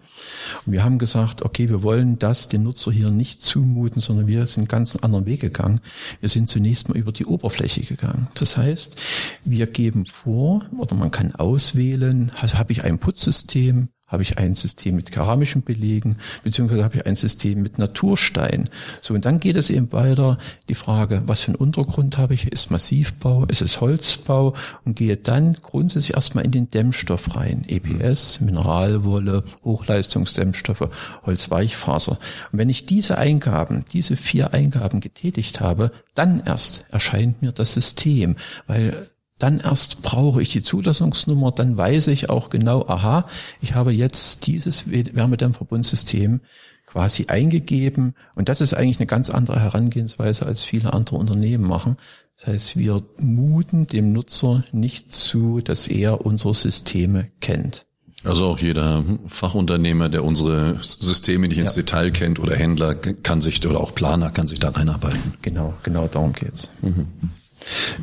Und 0.66 0.74
wir 0.74 0.84
haben 0.84 1.00
gesagt, 1.00 1.42
okay, 1.42 1.70
wir 1.70 1.84
wollen 1.84 2.20
das 2.20 2.50
den 2.50 2.64
Nutzer 2.64 2.92
hier 2.92 3.12
nicht 3.12 3.40
zumuten, 3.40 4.02
sondern 4.02 4.28
wir 4.28 4.46
sind 4.46 4.64
einen 4.64 4.68
ganz 4.68 4.98
anderen 4.98 5.26
Weg 5.26 5.40
gegangen. 5.40 5.80
Wir 6.20 6.28
sind 6.28 6.50
zunächst 6.50 6.90
mal 6.90 6.98
über 6.98 7.14
die 7.14 7.26
Oberfläche 7.26 7.82
gegangen. 7.82 8.28
Das 8.34 8.58
heißt, 8.58 9.02
wir 9.46 9.68
geben 9.68 10.06
vor, 10.06 10.66
oder 10.78 10.96
man 10.96 11.12
kann 11.12 11.34
auswählen, 11.36 12.32
also 12.40 12.58
habe 12.58 12.74
ich 12.74 12.84
ein 12.84 13.00
Putzsystem, 13.00 13.88
habe 14.08 14.24
ich 14.24 14.38
ein 14.38 14.54
System 14.54 14.96
mit 14.96 15.12
keramischen 15.12 15.64
Belegen, 15.64 16.18
beziehungsweise 16.44 16.84
habe 16.84 16.98
ich 16.98 17.06
ein 17.06 17.16
System 17.16 17.62
mit 17.62 17.80
Naturstein. 17.80 18.70
So, 19.02 19.14
und 19.14 19.26
dann 19.26 19.40
geht 19.40 19.56
es 19.56 19.70
eben 19.70 19.92
weiter, 19.92 20.38
die 20.70 20.76
Frage, 20.76 21.24
was 21.26 21.42
für 21.42 21.50
einen 21.50 21.56
Untergrund 21.56 22.18
habe 22.18 22.36
ich? 22.36 22.48
Ist 22.48 22.70
Massivbau? 22.70 23.46
Ist 23.46 23.62
es 23.62 23.82
Holzbau? 23.82 24.54
Und 24.84 24.96
gehe 24.96 25.18
dann 25.18 25.54
grundsätzlich 25.54 26.14
erstmal 26.14 26.46
in 26.46 26.52
den 26.52 26.70
Dämmstoff 26.70 27.36
rein. 27.36 27.66
EPS, 27.68 28.42
Mineralwolle, 28.42 29.44
Hochleistungsdämmstoffe, 29.64 30.90
Holzweichfaser. 31.26 32.20
Und 32.52 32.60
wenn 32.60 32.70
ich 32.70 32.86
diese 32.86 33.18
Eingaben, 33.18 33.86
diese 33.92 34.16
vier 34.18 34.54
Eingaben 34.54 35.00
getätigt 35.00 35.62
habe, 35.62 35.92
dann 36.14 36.44
erst 36.46 36.86
erscheint 36.92 37.42
mir 37.42 37.52
das 37.52 37.74
System, 37.74 38.36
weil 38.68 39.10
dann 39.38 39.60
erst 39.60 40.02
brauche 40.02 40.42
ich 40.42 40.50
die 40.50 40.64
Zulassungsnummer, 40.64 41.52
dann 41.52 41.78
weiß 41.78 42.08
ich 42.08 42.30
auch 42.30 42.50
genau, 42.50 42.88
aha, 42.88 43.28
ich 43.62 43.76
habe 43.76 43.92
jetzt 43.92 44.48
dieses 44.48 44.90
Wärmedämmverbundsystem 44.90 46.42
quasi 46.86 47.26
eingegeben 47.28 48.16
und 48.36 48.48
das 48.48 48.62
ist 48.62 48.74
eigentlich 48.74 49.00
eine 49.00 49.08
ganz 49.08 49.30
andere 49.30 49.60
Herangehensweise, 49.60 50.46
als 50.46 50.64
viele 50.64 50.94
andere 50.94 51.18
Unternehmen 51.18 51.66
machen. 51.66 51.98
Das 52.38 52.48
heißt, 52.48 52.78
wir 52.78 53.02
muten 53.18 53.88
dem 53.88 54.14
Nutzer 54.14 54.64
nicht 54.72 55.12
zu, 55.12 55.60
dass 55.60 55.88
er 55.88 56.26
unsere 56.26 56.54
Systeme 56.54 57.30
kennt. 57.42 57.86
Also 58.24 58.46
auch 58.46 58.60
jeder 58.60 59.04
Fachunternehmer, 59.28 60.10
der 60.10 60.24
unsere 60.24 60.80
Systeme 60.82 61.48
nicht 61.48 61.60
ins 61.60 61.76
ja. 61.76 61.84
Detail 61.84 62.12
kennt 62.12 62.40
oder 62.40 62.56
Händler 62.56 62.96
kann 62.96 63.42
sich 63.42 63.66
oder 63.68 63.80
auch 63.80 63.94
Planer 63.94 64.32
kann 64.32 64.48
sich 64.48 64.60
da 64.60 64.70
reinarbeiten. 64.70 65.36
Genau, 65.42 65.76
genau 65.84 66.08
darum 66.08 66.34
geht's. 66.34 66.72
Mhm. 66.82 67.08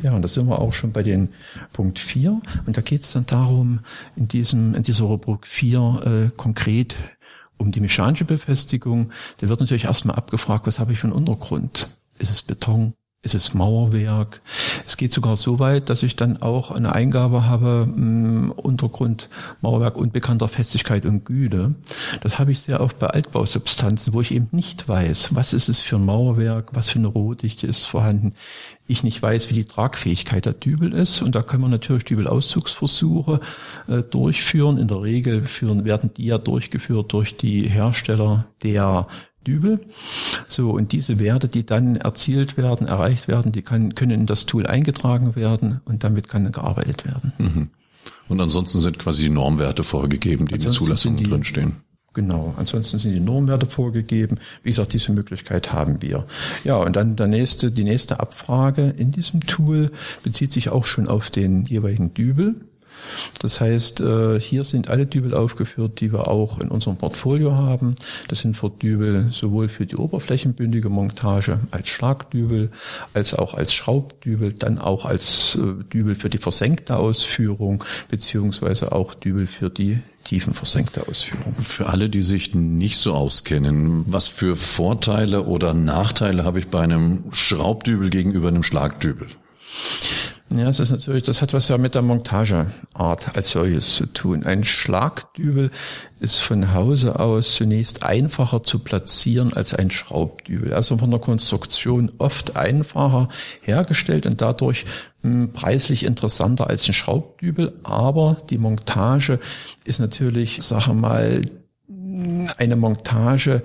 Ja, 0.01 0.13
und 0.13 0.21
da 0.21 0.27
sind 0.27 0.47
wir 0.47 0.59
auch 0.59 0.73
schon 0.73 0.91
bei 0.91 1.03
den 1.03 1.29
Punkt 1.71 1.99
4. 1.99 2.41
Und 2.65 2.77
da 2.77 2.81
geht 2.81 3.01
es 3.01 3.13
dann 3.13 3.25
darum, 3.25 3.79
in 4.15 4.27
diesem, 4.27 4.75
in 4.75 4.83
dieser 4.83 5.05
Rubrik 5.05 5.47
4 5.47 6.29
äh, 6.31 6.37
konkret 6.37 6.95
um 7.57 7.71
die 7.71 7.81
mechanische 7.81 8.25
Befestigung. 8.25 9.11
Da 9.37 9.47
wird 9.47 9.59
natürlich 9.59 9.85
erstmal 9.85 10.15
abgefragt, 10.15 10.67
was 10.67 10.79
habe 10.79 10.93
ich 10.93 10.99
für 10.99 11.07
einen 11.07 11.15
Untergrund? 11.15 11.89
Ist 12.19 12.31
es 12.31 12.41
Beton? 12.41 12.93
Ist 13.23 13.35
es 13.35 13.53
Mauerwerk. 13.53 14.41
Es 14.85 14.97
geht 14.97 15.13
sogar 15.13 15.37
so 15.37 15.57
weit, 15.57 15.89
dass 15.89 16.03
ich 16.03 16.17
dann 16.17 16.41
auch 16.41 16.71
eine 16.71 16.93
Eingabe 16.93 17.45
habe, 17.45 17.87
mh, 17.87 17.95
mm, 17.95 18.51
Untergrund, 18.51 19.29
Mauerwerk 19.61 19.95
unbekannter 19.95 20.49
Festigkeit 20.49 21.05
und 21.05 21.23
Güte. 21.23 21.73
Das 22.21 22.37
habe 22.37 22.51
ich 22.51 22.59
sehr 22.59 22.81
oft 22.81 22.99
bei 22.99 23.07
Altbausubstanzen, 23.07 24.13
wo 24.13 24.19
ich 24.19 24.33
eben 24.33 24.49
nicht 24.51 24.89
weiß, 24.89 25.35
was 25.35 25.53
ist 25.53 25.69
es 25.69 25.79
für 25.79 25.95
ein 25.95 26.05
Mauerwerk, 26.05 26.71
was 26.73 26.89
für 26.89 26.99
eine 26.99 27.07
Rohdichte 27.07 27.65
ist 27.65 27.85
vorhanden. 27.85 28.33
Ich 28.87 29.03
nicht 29.03 29.21
weiß, 29.21 29.49
wie 29.49 29.53
die 29.53 29.65
Tragfähigkeit 29.65 30.45
der 30.45 30.51
Dübel 30.51 30.91
ist. 30.91 31.21
Und 31.21 31.35
da 31.35 31.41
kann 31.41 31.61
man 31.61 31.71
natürlich 31.71 32.03
Dübelauszugsversuche 32.03 33.39
äh, 33.87 34.01
durchführen. 34.01 34.77
In 34.77 34.89
der 34.89 35.01
Regel 35.01 35.45
führen, 35.45 35.85
werden 35.85 36.11
die 36.13 36.25
ja 36.25 36.37
durchgeführt 36.37 37.13
durch 37.13 37.37
die 37.37 37.69
Hersteller 37.69 38.45
der 38.61 39.07
Dübel. 39.43 39.79
So, 40.47 40.71
und 40.71 40.91
diese 40.91 41.19
Werte, 41.19 41.47
die 41.47 41.65
dann 41.65 41.95
erzielt 41.95 42.57
werden, 42.57 42.87
erreicht 42.87 43.27
werden, 43.27 43.51
die 43.51 43.61
kann, 43.61 43.95
können 43.95 44.11
in 44.11 44.25
das 44.25 44.45
Tool 44.45 44.65
eingetragen 44.65 45.35
werden 45.35 45.81
und 45.85 46.03
damit 46.03 46.29
kann 46.29 46.51
gearbeitet 46.51 47.05
werden. 47.05 47.33
Mhm. 47.37 47.69
Und 48.27 48.41
ansonsten 48.41 48.79
sind 48.79 48.99
quasi 48.99 49.23
die 49.23 49.29
Normwerte 49.29 49.83
vorgegeben, 49.83 50.47
die 50.47 50.55
ansonsten 50.55 50.83
in 50.83 50.89
der 50.89 50.97
Zulassung 50.97 51.23
drinstehen. 51.23 51.75
Genau, 52.13 52.53
ansonsten 52.57 52.99
sind 52.99 53.13
die 53.13 53.19
Normwerte 53.19 53.65
vorgegeben. 53.65 54.39
Wie 54.61 54.69
gesagt, 54.69 54.93
diese 54.93 55.11
Möglichkeit 55.11 55.73
haben 55.73 56.01
wir. 56.01 56.27
Ja, 56.63 56.75
und 56.75 56.95
dann 56.95 57.15
der 57.15 57.27
nächste, 57.27 57.71
die 57.71 57.83
nächste 57.83 58.19
Abfrage 58.19 58.93
in 58.97 59.11
diesem 59.11 59.41
Tool 59.41 59.91
bezieht 60.21 60.51
sich 60.51 60.69
auch 60.69 60.85
schon 60.85 61.07
auf 61.07 61.31
den 61.31 61.65
jeweiligen 61.65 62.13
Dübel. 62.13 62.55
Das 63.39 63.61
heißt, 63.61 64.01
äh, 64.01 64.39
hier 64.39 64.63
sind 64.63 64.89
alle 64.89 65.05
Dübel 65.05 65.33
aufgeführt, 65.33 65.99
die 65.99 66.11
wir 66.11 66.27
auch 66.27 66.59
in 66.59 66.69
unserem 66.69 66.97
Portfolio 66.97 67.53
haben. 67.53 67.95
Das 68.27 68.39
sind 68.39 68.55
für 68.55 68.69
Dübel 68.69 69.27
sowohl 69.31 69.69
für 69.69 69.85
die 69.85 69.95
oberflächenbündige 69.95 70.89
Montage 70.89 71.59
als 71.71 71.89
Schlagdübel, 71.89 72.71
als 73.13 73.33
auch 73.33 73.53
als 73.53 73.73
Schraubdübel, 73.73 74.53
dann 74.53 74.77
auch 74.77 75.05
als 75.05 75.55
äh, 75.55 75.83
Dübel 75.83 76.15
für 76.15 76.29
die 76.29 76.37
versenkte 76.37 76.97
Ausführung, 76.97 77.83
beziehungsweise 78.09 78.91
auch 78.91 79.13
Dübel 79.13 79.47
für 79.47 79.69
die 79.69 79.99
tiefenversenkte 80.23 81.07
Ausführung. 81.07 81.53
Für 81.59 81.87
alle, 81.87 82.09
die 82.09 82.21
sich 82.21 82.55
nicht 82.55 82.97
so 82.97 83.13
auskennen, 83.13 84.05
was 84.07 84.27
für 84.27 84.55
Vorteile 84.55 85.43
oder 85.43 85.73
Nachteile 85.73 86.45
habe 86.45 86.59
ich 86.59 86.69
bei 86.69 86.81
einem 86.81 87.25
Schraubdübel 87.31 88.09
gegenüber 88.09 88.47
einem 88.47 88.63
Schlagdübel? 88.63 89.27
Ja, 90.55 90.65
das 90.65 90.79
ist 90.79 90.91
natürlich, 90.91 91.23
das 91.23 91.41
hat 91.41 91.53
was 91.53 91.67
ja 91.67 91.79
mit 91.79 91.95
der 91.95 92.03
Montageart 92.03 93.35
als 93.35 93.51
solches 93.51 93.95
zu 93.95 94.05
tun. 94.05 94.45
Ein 94.45 94.63
Schlagdübel 94.63 95.71
ist 96.19 96.37
von 96.37 96.73
Hause 96.73 97.19
aus 97.19 97.55
zunächst 97.55 98.03
einfacher 98.03 98.61
zu 98.61 98.79
platzieren 98.79 99.53
als 99.53 99.73
ein 99.73 99.89
Schraubdübel. 99.89 100.73
Also 100.73 100.99
von 100.99 101.09
der 101.09 101.19
Konstruktion 101.19 102.11
oft 102.19 102.55
einfacher 102.55 103.29
hergestellt 103.61 104.27
und 104.27 104.41
dadurch 104.41 104.85
hm, 105.21 105.53
preislich 105.53 106.05
interessanter 106.05 106.67
als 106.67 106.87
ein 106.87 106.93
Schraubdübel. 106.93 107.73
Aber 107.83 108.37
die 108.51 108.59
Montage 108.59 109.39
ist 109.85 109.99
natürlich, 109.99 110.59
sage 110.61 110.93
mal, 110.93 111.41
eine 112.57 112.75
Montage, 112.75 113.63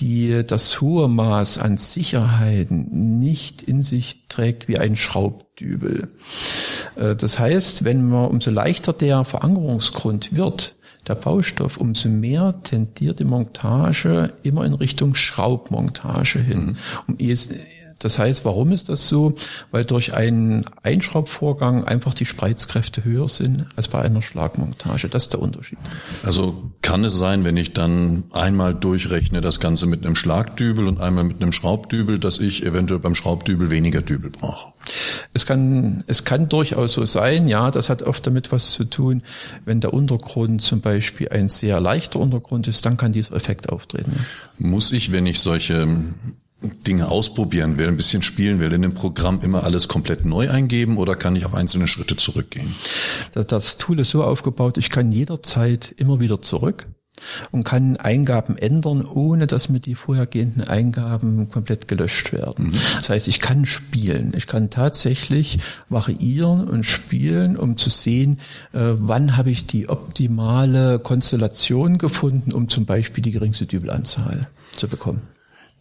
die 0.00 0.42
das 0.46 0.80
hohe 0.80 1.08
Maß 1.08 1.58
an 1.58 1.76
Sicherheiten 1.76 3.18
nicht 3.18 3.62
in 3.62 3.82
sich 3.82 4.26
trägt 4.28 4.66
wie 4.68 4.78
ein 4.78 4.96
Schraubdübel. 4.96 6.08
Äh, 6.96 7.16
das 7.16 7.38
heißt, 7.38 7.84
wenn 7.84 8.08
man 8.08 8.28
umso 8.28 8.50
leichter 8.50 8.92
der 8.92 9.24
Verankerungsgrund 9.24 10.34
wird, 10.34 10.74
der 11.06 11.14
Baustoff, 11.14 11.76
umso 11.76 12.08
mehr 12.08 12.54
tendiert 12.62 13.20
die 13.20 13.24
Montage 13.24 14.32
immer 14.42 14.64
in 14.64 14.74
Richtung 14.74 15.14
Schraubmontage 15.14 16.38
hin. 16.38 16.60
Mhm. 16.60 16.76
Um 17.08 17.16
das 18.00 18.18
heißt, 18.18 18.44
warum 18.46 18.72
ist 18.72 18.88
das 18.88 19.08
so? 19.08 19.34
Weil 19.70 19.84
durch 19.84 20.14
einen 20.14 20.64
Einschraubvorgang 20.82 21.84
einfach 21.84 22.14
die 22.14 22.24
Spreizkräfte 22.24 23.04
höher 23.04 23.28
sind 23.28 23.66
als 23.76 23.88
bei 23.88 24.00
einer 24.00 24.22
Schlagmontage. 24.22 25.08
Das 25.08 25.24
ist 25.24 25.34
der 25.34 25.40
Unterschied. 25.40 25.78
Also 26.24 26.70
kann 26.80 27.04
es 27.04 27.18
sein, 27.18 27.44
wenn 27.44 27.58
ich 27.58 27.74
dann 27.74 28.24
einmal 28.32 28.74
durchrechne 28.74 29.42
das 29.42 29.60
Ganze 29.60 29.86
mit 29.86 30.04
einem 30.04 30.16
Schlagdübel 30.16 30.86
und 30.86 31.00
einmal 31.00 31.24
mit 31.24 31.42
einem 31.42 31.52
Schraubdübel, 31.52 32.18
dass 32.18 32.38
ich 32.38 32.64
eventuell 32.64 33.00
beim 33.00 33.14
Schraubdübel 33.14 33.70
weniger 33.70 34.00
Dübel 34.00 34.30
brauche? 34.30 34.72
Es 35.34 35.44
kann, 35.44 36.02
es 36.06 36.24
kann 36.24 36.48
durchaus 36.48 36.92
so 36.92 37.04
sein, 37.04 37.48
ja, 37.48 37.70
das 37.70 37.90
hat 37.90 38.02
oft 38.02 38.26
damit 38.26 38.50
was 38.50 38.70
zu 38.70 38.84
tun, 38.84 39.22
wenn 39.66 39.80
der 39.80 39.92
Untergrund 39.92 40.62
zum 40.62 40.80
Beispiel 40.80 41.28
ein 41.28 41.50
sehr 41.50 41.80
leichter 41.80 42.18
Untergrund 42.18 42.66
ist, 42.66 42.86
dann 42.86 42.96
kann 42.96 43.12
dieser 43.12 43.34
Effekt 43.34 43.68
auftreten. 43.68 44.24
Muss 44.58 44.90
ich, 44.92 45.12
wenn 45.12 45.26
ich 45.26 45.40
solche 45.40 45.86
Dinge 46.86 47.08
ausprobieren 47.08 47.78
will, 47.78 47.88
ein 47.88 47.96
bisschen 47.96 48.22
spielen 48.22 48.60
will, 48.60 48.72
in 48.72 48.82
dem 48.82 48.94
Programm 48.94 49.40
immer 49.40 49.64
alles 49.64 49.88
komplett 49.88 50.24
neu 50.24 50.50
eingeben 50.50 50.98
oder 50.98 51.16
kann 51.16 51.36
ich 51.36 51.46
auch 51.46 51.54
einzelne 51.54 51.88
Schritte 51.88 52.16
zurückgehen? 52.16 52.74
Das, 53.32 53.46
das 53.46 53.78
Tool 53.78 53.98
ist 54.00 54.10
so 54.10 54.22
aufgebaut, 54.22 54.76
ich 54.76 54.90
kann 54.90 55.10
jederzeit 55.12 55.94
immer 55.96 56.20
wieder 56.20 56.42
zurück 56.42 56.86
und 57.50 57.64
kann 57.64 57.96
Eingaben 57.96 58.56
ändern, 58.56 59.04
ohne 59.04 59.46
dass 59.46 59.68
mir 59.68 59.80
die 59.80 59.94
vorhergehenden 59.94 60.64
Eingaben 60.64 61.50
komplett 61.50 61.88
gelöscht 61.88 62.32
werden. 62.32 62.68
Mhm. 62.68 62.72
Das 62.96 63.10
heißt, 63.10 63.28
ich 63.28 63.40
kann 63.40 63.66
spielen. 63.66 64.32
Ich 64.36 64.46
kann 64.46 64.70
tatsächlich 64.70 65.58
variieren 65.88 66.68
und 66.68 66.84
spielen, 66.84 67.56
um 67.56 67.76
zu 67.76 67.90
sehen, 67.90 68.38
äh, 68.72 68.80
wann 68.94 69.36
habe 69.36 69.50
ich 69.50 69.66
die 69.66 69.88
optimale 69.88 70.98
Konstellation 70.98 71.98
gefunden, 71.98 72.52
um 72.52 72.68
zum 72.68 72.86
Beispiel 72.86 73.22
die 73.22 73.32
geringste 73.32 73.66
Dübelanzahl 73.66 74.48
zu 74.76 74.88
bekommen. 74.88 75.22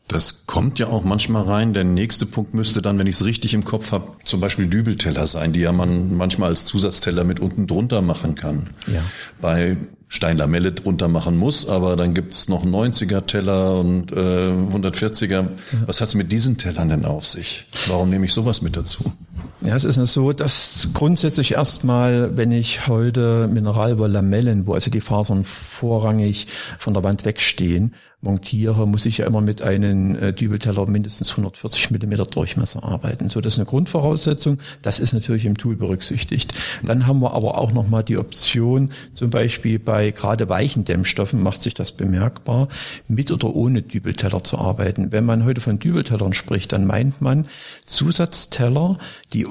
Das 0.09 0.47
kommt 0.47 0.79
ja 0.79 0.87
auch 0.87 1.03
manchmal 1.03 1.43
rein. 1.43 1.73
Der 1.73 1.83
nächste 1.83 2.25
Punkt 2.25 2.55
müsste 2.55 2.81
dann, 2.81 2.97
wenn 2.97 3.05
ich 3.05 3.15
es 3.15 3.25
richtig 3.25 3.53
im 3.53 3.63
Kopf 3.63 3.91
habe, 3.91 4.07
zum 4.25 4.41
Beispiel 4.41 4.65
Dübelteller 4.65 5.27
sein, 5.27 5.53
die 5.53 5.59
ja 5.61 5.71
man 5.71 6.17
manchmal 6.17 6.49
als 6.49 6.65
Zusatzteller 6.65 7.23
mit 7.23 7.39
unten 7.39 7.67
drunter 7.67 8.01
machen 8.01 8.33
kann. 8.33 8.71
Ja. 8.91 9.03
Bei 9.39 9.77
Steinlamelle 10.07 10.71
drunter 10.71 11.07
machen 11.07 11.37
muss, 11.37 11.69
aber 11.69 11.95
dann 11.95 12.15
gibt's 12.15 12.49
noch 12.49 12.65
90er 12.65 13.27
Teller 13.27 13.75
und 13.75 14.11
äh, 14.11 14.15
140er. 14.15 15.29
Ja. 15.29 15.47
Was 15.85 16.01
hat's 16.01 16.15
mit 16.15 16.31
diesen 16.31 16.57
Tellern 16.57 16.89
denn 16.89 17.05
auf 17.05 17.27
sich? 17.27 17.67
Warum 17.87 18.09
nehme 18.09 18.25
ich 18.25 18.33
sowas 18.33 18.63
mit 18.63 18.75
dazu? 18.75 19.03
Ja, 19.61 19.75
es 19.75 19.83
ist 19.83 19.97
so, 20.13 20.31
dass 20.31 20.87
grundsätzlich 20.93 21.51
erstmal, 21.51 22.35
wenn 22.35 22.51
ich 22.51 22.87
heute 22.87 23.47
Mineralwolllamellen, 23.47 24.65
wo 24.65 24.73
also 24.73 24.89
die 24.89 25.01
Fasern 25.01 25.43
vorrangig 25.43 26.47
von 26.79 26.95
der 26.95 27.03
Wand 27.03 27.25
wegstehen, 27.25 27.93
montiere, 28.21 28.85
muss 28.85 29.05
ich 29.05 29.19
ja 29.19 29.27
immer 29.27 29.41
mit 29.41 29.61
einem 29.61 30.15
äh, 30.15 30.33
Dübelteller 30.33 30.85
mindestens 30.85 31.31
140 31.31 31.91
Millimeter 31.91 32.25
Durchmesser 32.25 32.83
arbeiten. 32.83 33.29
So, 33.29 33.39
das 33.39 33.53
ist 33.53 33.59
eine 33.59 33.65
Grundvoraussetzung. 33.65 34.59
Das 34.81 34.99
ist 34.99 35.13
natürlich 35.13 35.45
im 35.45 35.57
Tool 35.57 35.75
berücksichtigt. 35.75 36.53
Dann 36.83 37.07
haben 37.07 37.21
wir 37.21 37.33
aber 37.33 37.57
auch 37.57 37.71
nochmal 37.71 38.03
die 38.03 38.17
Option, 38.17 38.91
zum 39.13 39.29
Beispiel 39.29 39.79
bei 39.79 40.11
gerade 40.11 40.49
weichen 40.49 40.83
Dämmstoffen 40.83 41.41
macht 41.41 41.61
sich 41.61 41.73
das 41.73 41.93
bemerkbar, 41.93 42.67
mit 43.07 43.31
oder 43.31 43.55
ohne 43.55 43.81
Dübelteller 43.81 44.43
zu 44.43 44.57
arbeiten. 44.57 45.11
Wenn 45.11 45.25
man 45.25 45.45
heute 45.45 45.61
von 45.61 45.79
Dübeltellern 45.79 46.33
spricht, 46.33 46.73
dann 46.73 46.85
meint 46.85 47.21
man 47.21 47.47
Zusatzteller, 47.85 48.97
die 49.33 49.47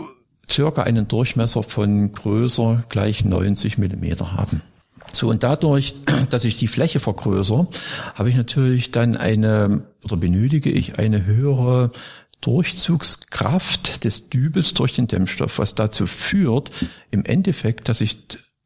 circa 0.50 0.82
einen 0.82 1.08
Durchmesser 1.08 1.62
von 1.62 2.12
größer 2.12 2.84
gleich 2.88 3.24
90 3.24 3.78
Millimeter 3.78 4.32
haben. 4.32 4.62
So, 5.12 5.28
und 5.28 5.42
dadurch, 5.42 5.94
dass 6.30 6.44
ich 6.44 6.56
die 6.56 6.68
Fläche 6.68 7.00
vergrößere, 7.00 7.68
habe 8.14 8.30
ich 8.30 8.36
natürlich 8.36 8.90
dann 8.90 9.16
eine, 9.16 9.82
oder 10.04 10.16
benötige 10.16 10.70
ich 10.70 10.98
eine 10.98 11.24
höhere 11.24 11.90
Durchzugskraft 12.40 14.04
des 14.04 14.30
Dübels 14.30 14.74
durch 14.74 14.94
den 14.94 15.08
Dämmstoff, 15.08 15.58
was 15.58 15.74
dazu 15.74 16.06
führt, 16.06 16.70
im 17.10 17.24
Endeffekt, 17.24 17.88
dass 17.88 18.00
ich, 18.00 18.18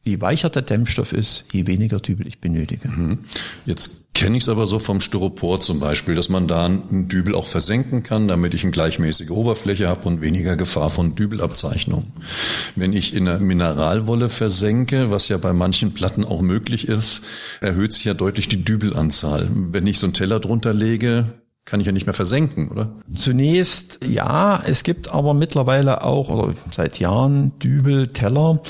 je 0.05 0.21
weicher 0.21 0.51
der 0.51 0.63
Dämmstoff 0.63 1.13
ist, 1.13 1.47
je 1.53 1.67
weniger 1.67 1.99
Dübel 1.99 2.27
ich 2.27 2.41
benötige. 2.41 2.89
Mhm. 2.89 3.21
Jetzt 3.65 4.01
kenne 4.23 4.37
ich 4.37 4.45
es 4.45 4.49
aber 4.49 4.67
so 4.67 4.79
vom 4.79 5.00
Styropor 5.00 5.59
zum 5.59 5.81
Beispiel, 5.81 6.14
dass 6.14 6.29
man 6.29 6.47
da 6.47 6.64
einen 6.64 7.09
Dübel 7.09 7.35
auch 7.35 7.49
versenken 7.49 8.05
kann, 8.05 8.29
damit 8.29 8.55
ich 8.55 8.62
eine 8.62 8.71
gleichmäßige 8.71 9.31
Oberfläche 9.31 9.88
habe 9.88 10.07
und 10.07 10.21
weniger 10.21 10.55
Gefahr 10.55 10.91
von 10.91 11.17
Dübelabzeichnung. 11.17 12.12
Wenn 12.76 12.93
ich 12.93 13.17
in 13.17 13.26
einer 13.26 13.41
Mineralwolle 13.41 14.29
versenke, 14.29 15.11
was 15.11 15.29
ja 15.29 15.38
bei 15.38 15.52
manchen 15.52 15.93
Platten 15.93 16.25
auch 16.25 16.41
möglich 16.41 16.87
ist, 16.87 17.25
erhöht 17.61 17.95
sich 17.95 18.05
ja 18.05 18.14
deutlich 18.14 18.47
die 18.47 18.64
Dübelanzahl. 18.64 19.49
Wenn 19.52 19.88
ich 19.88 19.99
so 19.99 20.07
einen 20.07 20.14
Teller 20.14 20.38
drunter 20.38 20.73
lege, 20.73 21.43
kann 21.64 21.81
ich 21.81 21.87
ja 21.87 21.93
nicht 21.93 22.07
mehr 22.07 22.14
versenken, 22.14 22.69
oder? 22.71 22.93
Zunächst 23.12 24.00
ja, 24.05 24.62
es 24.64 24.85
gibt 24.85 25.12
aber 25.12 25.35
mittlerweile 25.35 26.05
auch 26.05 26.29
oder 26.29 26.55
seit 26.71 27.00
Jahren 27.00 27.59
Dübelteller, 27.59 28.62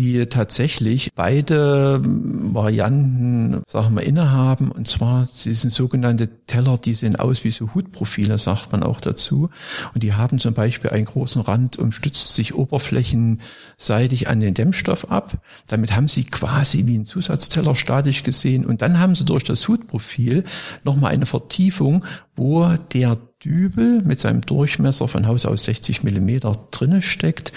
die 0.00 0.24
tatsächlich 0.26 1.10
beide 1.14 2.00
Varianten, 2.02 3.62
sagen 3.66 3.94
wir, 3.94 4.02
innehaben. 4.02 4.72
Und 4.72 4.88
zwar, 4.88 5.26
sie 5.26 5.52
sind 5.52 5.74
sogenannte 5.74 6.46
Teller, 6.46 6.78
die 6.78 6.94
sehen 6.94 7.16
aus 7.16 7.44
wie 7.44 7.50
so 7.50 7.74
Hutprofile, 7.74 8.38
sagt 8.38 8.72
man 8.72 8.82
auch 8.82 9.02
dazu. 9.02 9.50
Und 9.92 10.02
die 10.02 10.14
haben 10.14 10.38
zum 10.38 10.54
Beispiel 10.54 10.88
einen 10.88 11.04
großen 11.04 11.42
Rand 11.42 11.76
und 11.76 11.92
stützt 11.92 12.34
sich 12.34 12.54
oberflächenseitig 12.54 14.28
an 14.28 14.40
den 14.40 14.54
Dämmstoff 14.54 15.10
ab. 15.10 15.36
Damit 15.66 15.94
haben 15.94 16.08
sie 16.08 16.24
quasi 16.24 16.86
wie 16.86 16.98
ein 16.98 17.04
Zusatzteller 17.04 17.76
statisch 17.76 18.22
gesehen. 18.22 18.64
Und 18.64 18.80
dann 18.80 19.00
haben 19.00 19.14
sie 19.14 19.26
durch 19.26 19.44
das 19.44 19.68
Hutprofil 19.68 20.44
nochmal 20.82 21.12
eine 21.12 21.26
Vertiefung, 21.26 22.06
wo 22.36 22.70
der 22.94 23.18
Dübel 23.44 24.00
mit 24.02 24.18
seinem 24.18 24.40
Durchmesser 24.40 25.08
von 25.08 25.26
Haus 25.26 25.44
aus 25.44 25.64
60 25.64 26.04
Millimeter 26.04 26.56
drinne 26.70 27.02
steckt. 27.02 27.52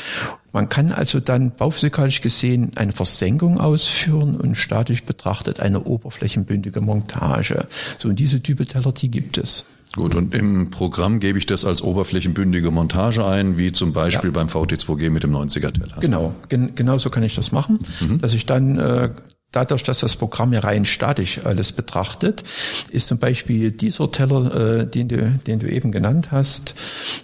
Man 0.54 0.70
kann 0.70 0.92
also 0.92 1.20
dann 1.20 1.52
bauphysikalisch 1.52 2.22
gesehen 2.22 2.72
eine 2.76 2.94
Versenkung 2.94 3.60
ausführen 3.60 4.38
und 4.38 4.56
statisch 4.56 5.04
betrachtet 5.04 5.60
eine 5.60 5.84
oberflächenbündige 5.84 6.80
Montage. 6.80 7.68
So, 7.98 8.08
und 8.08 8.20
diese 8.20 8.40
Dübelteller, 8.40 8.92
die 8.92 9.10
gibt 9.10 9.40
es. 9.40 9.66
Gut, 9.96 10.16
und 10.16 10.34
im 10.34 10.70
Programm 10.70 11.20
gebe 11.20 11.38
ich 11.38 11.46
das 11.46 11.66
als 11.66 11.82
oberflächenbündige 11.82 12.72
Montage 12.72 13.26
ein, 13.26 13.58
wie 13.58 13.72
zum 13.72 13.94
Beispiel 13.94 14.30
ja. 14.30 14.34
beim 14.34 14.48
VT2G 14.48 15.10
mit 15.10 15.24
dem 15.24 15.36
90er-Teller. 15.36 15.98
Genau, 16.00 16.34
gen 16.50 16.74
genau 16.76 16.98
so 16.98 17.10
kann 17.10 17.24
ich 17.24 17.36
das 17.36 17.52
machen, 17.52 17.80
mhm. 18.00 18.20
dass 18.20 18.34
ich 18.34 18.46
dann 18.46 18.80
äh, 18.80 19.10
dadurch, 19.54 19.84
dass 19.84 20.02
das 20.02 20.18
Programm 20.18 20.52
ja 20.52 20.60
rein 20.60 20.84
statisch 20.84 21.46
alles 21.46 21.72
betrachtet, 21.72 22.44
ist 22.92 23.08
zum 23.08 23.20
Beispiel 23.20 23.72
dieser 23.72 24.12
Teller, 24.12 24.82
äh, 24.82 24.88
den, 24.88 25.08
du, 25.08 25.40
den 25.48 25.60
du 25.60 25.72
eben 25.72 25.94
genannt 25.94 26.32
hast, 26.32 26.76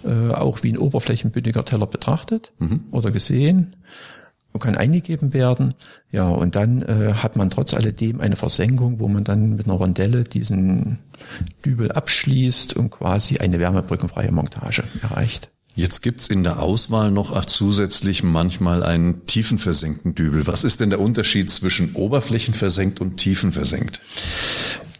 äh, 0.04 0.32
auch 0.32 0.62
wie 0.62 0.72
ein 0.72 0.78
oberflächenbündiger 0.78 1.64
Teller 1.66 1.86
betrachtet 1.86 2.52
mhm. 2.58 2.84
oder 2.90 3.10
gesehen 3.10 3.76
und 4.52 4.60
kann 4.60 4.76
eingegeben 4.76 5.32
werden. 5.32 5.74
Ja, 6.10 6.28
und 6.28 6.56
dann 6.56 6.82
äh, 6.82 7.14
hat 7.14 7.36
man 7.36 7.50
trotz 7.50 7.74
alledem 7.74 8.20
eine 8.20 8.36
Versenkung, 8.36 9.00
wo 9.00 9.08
man 9.08 9.24
dann 9.24 9.56
mit 9.56 9.66
einer 9.66 9.76
Rondelle 9.76 10.24
diesen 10.24 10.98
Dübel 11.64 11.92
abschließt 11.92 12.76
und 12.76 12.90
quasi 12.90 13.38
eine 13.38 13.58
wärmebrückenfreie 13.58 14.32
Montage 14.32 14.84
erreicht. 15.02 15.50
Jetzt 15.80 16.02
gibt's 16.02 16.26
in 16.28 16.42
der 16.42 16.60
Auswahl 16.60 17.10
noch 17.10 17.42
zusätzlich 17.46 18.22
manchmal 18.22 18.82
einen 18.82 19.24
tiefenversenkten 19.24 20.14
Dübel. 20.14 20.46
Was 20.46 20.62
ist 20.62 20.80
denn 20.80 20.90
der 20.90 21.00
Unterschied 21.00 21.50
zwischen 21.50 21.94
oberflächenversenkt 21.94 23.00
und 23.00 23.16
tiefenversenkt? 23.16 24.02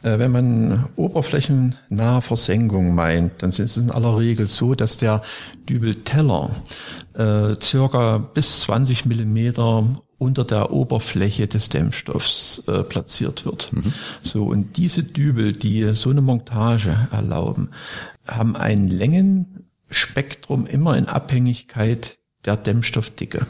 Äh, 0.02 0.18
wenn 0.18 0.30
man 0.30 0.86
oberflächennahe 0.96 2.22
Versenkung 2.22 2.94
meint, 2.94 3.42
dann 3.42 3.50
ist 3.50 3.58
es 3.58 3.76
in 3.76 3.90
aller 3.90 4.16
Regel 4.16 4.46
so, 4.46 4.74
dass 4.74 4.96
der 4.96 5.20
Dübelteller 5.68 6.48
äh, 7.12 7.54
circa 7.60 8.16
bis 8.16 8.60
20 8.60 9.04
Millimeter 9.04 9.86
unter 10.16 10.44
der 10.44 10.72
Oberfläche 10.72 11.46
des 11.46 11.68
Dämmstoffs 11.68 12.62
äh, 12.68 12.84
platziert 12.84 13.44
wird. 13.44 13.70
Mhm. 13.70 13.92
So 14.22 14.44
und 14.44 14.78
diese 14.78 15.02
Dübel, 15.02 15.52
die 15.52 15.92
so 15.92 16.08
eine 16.08 16.22
Montage 16.22 16.96
erlauben, 17.12 17.68
haben 18.26 18.56
einen 18.56 18.88
Längen 18.88 19.69
Spektrum 19.90 20.66
immer 20.66 20.96
in 20.96 21.06
Abhängigkeit 21.06 22.18
der 22.44 22.56
Dämmstoffdicke. 22.56 23.46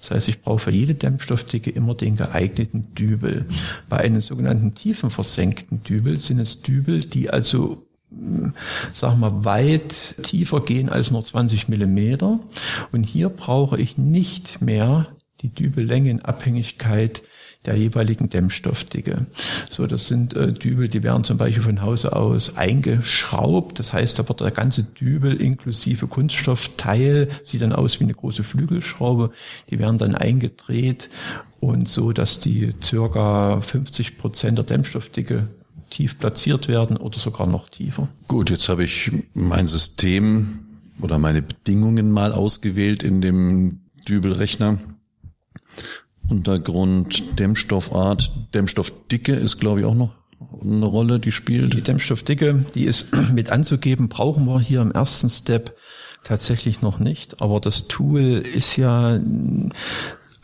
Das 0.00 0.10
heißt, 0.10 0.28
ich 0.28 0.42
brauche 0.42 0.58
für 0.58 0.70
jede 0.70 0.94
Dämmstoffdicke 0.94 1.70
immer 1.70 1.94
den 1.94 2.16
geeigneten 2.16 2.94
Dübel. 2.94 3.46
Bei 3.88 3.98
einem 3.98 4.20
sogenannten 4.20 4.74
tiefen 4.74 5.10
versenkten 5.10 5.82
Dübel 5.82 6.18
sind 6.18 6.38
es 6.38 6.62
Dübel, 6.62 7.00
die 7.00 7.30
also 7.30 7.86
hm, 8.10 8.54
sag 8.92 9.16
mal, 9.16 9.44
weit 9.44 10.16
tiefer 10.22 10.60
gehen 10.60 10.88
als 10.88 11.10
nur 11.10 11.22
20 11.22 11.68
Millimeter. 11.68 12.38
Und 12.92 13.04
hier 13.04 13.28
brauche 13.28 13.80
ich 13.80 13.98
nicht 13.98 14.60
mehr 14.60 15.08
die 15.40 15.48
Dübellänge 15.48 16.10
in 16.10 16.24
Abhängigkeit 16.24 17.22
der 17.66 17.76
jeweiligen 17.76 18.28
Dämmstoffdicke. 18.28 19.26
So, 19.70 19.86
das 19.86 20.06
sind 20.06 20.34
äh, 20.34 20.52
Dübel, 20.52 20.88
die 20.88 21.02
werden 21.02 21.24
zum 21.24 21.38
Beispiel 21.38 21.62
von 21.62 21.82
Hause 21.82 22.14
aus 22.14 22.56
eingeschraubt. 22.56 23.78
Das 23.78 23.92
heißt, 23.92 24.18
da 24.18 24.28
wird 24.28 24.40
der 24.40 24.50
ganze 24.50 24.84
Dübel 24.84 25.40
inklusive 25.40 26.06
Kunststoffteil, 26.06 27.28
sieht 27.42 27.62
dann 27.62 27.72
aus 27.72 28.00
wie 28.00 28.04
eine 28.04 28.14
große 28.14 28.44
Flügelschraube. 28.44 29.30
Die 29.70 29.78
werden 29.78 29.98
dann 29.98 30.14
eingedreht 30.14 31.10
und 31.60 31.88
so, 31.88 32.12
dass 32.12 32.40
die 32.40 32.74
circa 32.82 33.60
50 33.60 34.18
Prozent 34.18 34.58
der 34.58 34.64
Dämmstoffdicke 34.64 35.48
tief 35.90 36.18
platziert 36.18 36.68
werden 36.68 36.96
oder 36.96 37.18
sogar 37.18 37.46
noch 37.46 37.68
tiefer. 37.68 38.08
Gut, 38.28 38.50
jetzt 38.50 38.68
habe 38.68 38.84
ich 38.84 39.12
mein 39.34 39.66
System 39.66 40.60
oder 41.00 41.18
meine 41.18 41.42
Bedingungen 41.42 42.10
mal 42.10 42.32
ausgewählt 42.32 43.02
in 43.02 43.20
dem 43.20 43.80
Dübelrechner 44.08 44.78
Untergrund, 46.28 47.38
Dämmstoffart, 47.38 48.32
Dämmstoffdicke 48.54 49.34
ist, 49.34 49.58
glaube 49.58 49.80
ich, 49.80 49.86
auch 49.86 49.94
noch 49.94 50.10
eine 50.60 50.86
Rolle, 50.86 51.18
die 51.18 51.32
spielt. 51.32 51.74
Die 51.74 51.82
Dämmstoffdicke, 51.82 52.64
die 52.74 52.84
ist 52.84 53.08
mit 53.32 53.50
anzugeben, 53.50 54.08
brauchen 54.08 54.44
wir 54.46 54.60
hier 54.60 54.82
im 54.82 54.92
ersten 54.92 55.28
Step 55.28 55.76
tatsächlich 56.24 56.82
noch 56.82 56.98
nicht. 56.98 57.40
Aber 57.40 57.60
das 57.60 57.86
Tool 57.88 58.20
ist 58.20 58.76
ja 58.76 59.20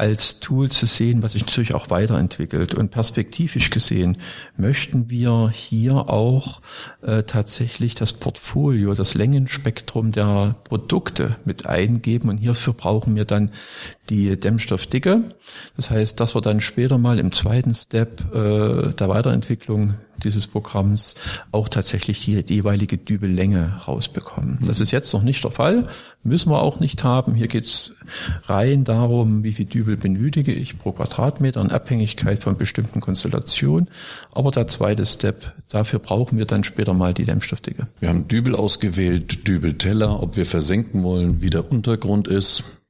als 0.03 0.41
Tool 0.41 0.69
zu 0.69 0.87
sehen, 0.87 1.23
was 1.23 1.33
sich 1.33 1.43
natürlich 1.43 1.75
auch 1.75 1.91
weiterentwickelt. 1.91 2.75
Und 2.75 2.91
perspektivisch 2.91 3.71
gesehen 3.71 4.19
möchten 4.57 5.11
wir 5.11 5.51
hier 5.53 5.95
auch 6.11 6.61
äh, 7.03 7.23
tatsächlich 7.23 7.95
das 7.95 8.13
Portfolio, 8.13 8.95
das 8.95 9.15
Längenspektrum 9.15 10.11
der 10.11 10.57
Produkte 10.65 11.37
mit 11.45 11.67
eingeben. 11.67 12.31
Und 12.31 12.39
hierfür 12.39 12.73
brauchen 12.73 13.15
wir 13.15 13.25
dann 13.25 13.53
die 14.13 14.39
Dämmstoffdicke. 14.39 15.25
Das 15.75 15.91
heißt, 15.91 16.21
dass 16.21 16.35
wir 16.35 16.43
dann 16.43 16.61
später 16.61 16.99
mal 16.99 17.19
im 17.19 17.33
zweiten 17.33 17.75
Step 17.75 18.21
äh, 18.35 18.93
der 18.93 19.09
Weiterentwicklung 19.09 19.95
dieses 20.23 20.47
Programms 20.47 21.15
auch 21.51 21.69
tatsächlich 21.69 22.25
die, 22.25 22.45
die 22.45 22.57
jeweilige 22.57 22.99
Dübellänge 22.99 23.81
rausbekommen. 23.89 24.59
Das 24.65 24.81
ist 24.81 24.91
jetzt 24.91 25.13
noch 25.15 25.23
nicht 25.23 25.43
der 25.43 25.51
Fall, 25.51 25.89
müssen 26.23 26.51
wir 26.51 26.63
auch 26.63 26.79
nicht 26.79 27.03
haben. 27.03 27.35
Hier 27.35 27.49
geht's 27.49 27.95
rein 28.45 28.85
darum, 28.85 29.43
wie 29.43 29.53
viel 29.53 29.65
Dübel 29.65 29.97
benötige 29.97 30.53
ich 30.53 30.79
pro 30.79 30.93
Quadratmeter 30.93 31.61
in 31.63 31.71
Abhängigkeit 31.71 32.43
von 32.43 32.57
bestimmten 32.57 33.01
Konstellationen. 33.01 33.89
Aber 34.33 34.51
der 34.51 34.67
zweite 34.67 35.07
Step, 35.07 35.55
dafür 35.71 35.99
brauchen 35.99 36.37
wir 36.37 36.45
dann 36.45 36.65
später 36.65 36.93
mal 36.93 37.15
die 37.15 37.25
Dämmstoffdicke. 37.25 37.89
Wir 37.99 38.11
haben 38.11 38.29
Dübel 38.29 38.55
ausgewählt, 38.55 39.49
Dübelteller, 39.49 40.23
ob 40.23 40.37
wir 40.37 40.45
versenken 40.45 41.03
wollen, 41.03 41.41
wie 41.41 41.51
der 41.51 41.73
Untergrund 41.73 42.29
ist 42.29 42.82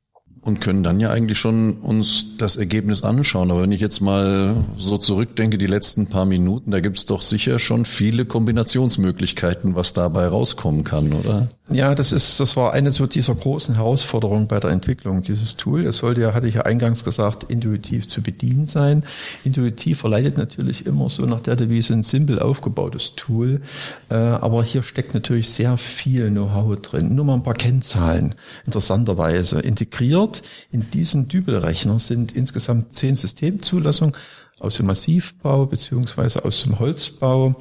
und 0.42 0.60
können 0.60 0.82
dann 0.82 0.98
ja 0.98 1.10
eigentlich 1.10 1.38
schon 1.38 1.74
uns 1.74 2.36
das 2.36 2.56
Ergebnis 2.56 3.02
anschauen. 3.02 3.50
Aber 3.50 3.62
wenn 3.62 3.72
ich 3.72 3.80
jetzt 3.80 4.00
mal 4.00 4.56
so 4.76 4.98
zurückdenke, 4.98 5.56
die 5.56 5.68
letzten 5.68 6.08
paar 6.08 6.26
Minuten, 6.26 6.72
da 6.72 6.80
gibt's 6.80 7.06
doch 7.06 7.22
sicher 7.22 7.60
schon 7.60 7.84
viele 7.84 8.24
Kombinationsmöglichkeiten, 8.24 9.76
was 9.76 9.92
dabei 9.92 10.26
rauskommen 10.26 10.82
kann, 10.82 11.12
oder? 11.12 11.48
Ja, 11.72 11.94
das 11.94 12.12
ist, 12.12 12.38
das 12.38 12.56
war 12.56 12.72
eine 12.74 12.92
so 12.92 13.06
dieser 13.06 13.34
großen 13.34 13.76
Herausforderungen 13.76 14.46
bei 14.46 14.60
der 14.60 14.70
Entwicklung 14.70 15.22
dieses 15.22 15.56
Tool. 15.56 15.86
Es 15.86 15.98
sollte 15.98 16.20
ja, 16.20 16.34
hatte 16.34 16.46
ich 16.46 16.56
ja 16.56 16.62
eingangs 16.62 17.02
gesagt, 17.02 17.44
intuitiv 17.44 18.08
zu 18.08 18.22
bedienen 18.22 18.66
sein. 18.66 19.04
Intuitiv 19.42 20.00
verleitet 20.00 20.36
natürlich 20.36 20.84
immer 20.84 21.08
so 21.08 21.24
nach 21.24 21.40
der 21.40 21.56
Devise 21.56 21.94
ein 21.94 22.02
simpel 22.02 22.40
aufgebautes 22.40 23.14
Tool. 23.16 23.62
Äh, 24.10 24.14
aber 24.14 24.64
hier 24.64 24.82
steckt 24.82 25.14
natürlich 25.14 25.50
sehr 25.50 25.78
viel 25.78 26.30
Know-how 26.30 26.80
drin. 26.80 27.14
Nur 27.14 27.24
mal 27.24 27.34
ein 27.34 27.42
paar 27.42 27.54
Kennzahlen. 27.54 28.34
Interessanterweise 28.66 29.60
integriert 29.60 30.42
in 30.70 30.90
diesen 30.90 31.28
Dübelrechner 31.28 31.98
sind 31.98 32.32
insgesamt 32.32 32.94
zehn 32.94 33.16
Systemzulassungen 33.16 34.14
aus 34.62 34.76
dem 34.76 34.86
Massivbau 34.86 35.66
beziehungsweise 35.66 36.44
aus 36.44 36.62
dem 36.62 36.78
Holzbau 36.78 37.56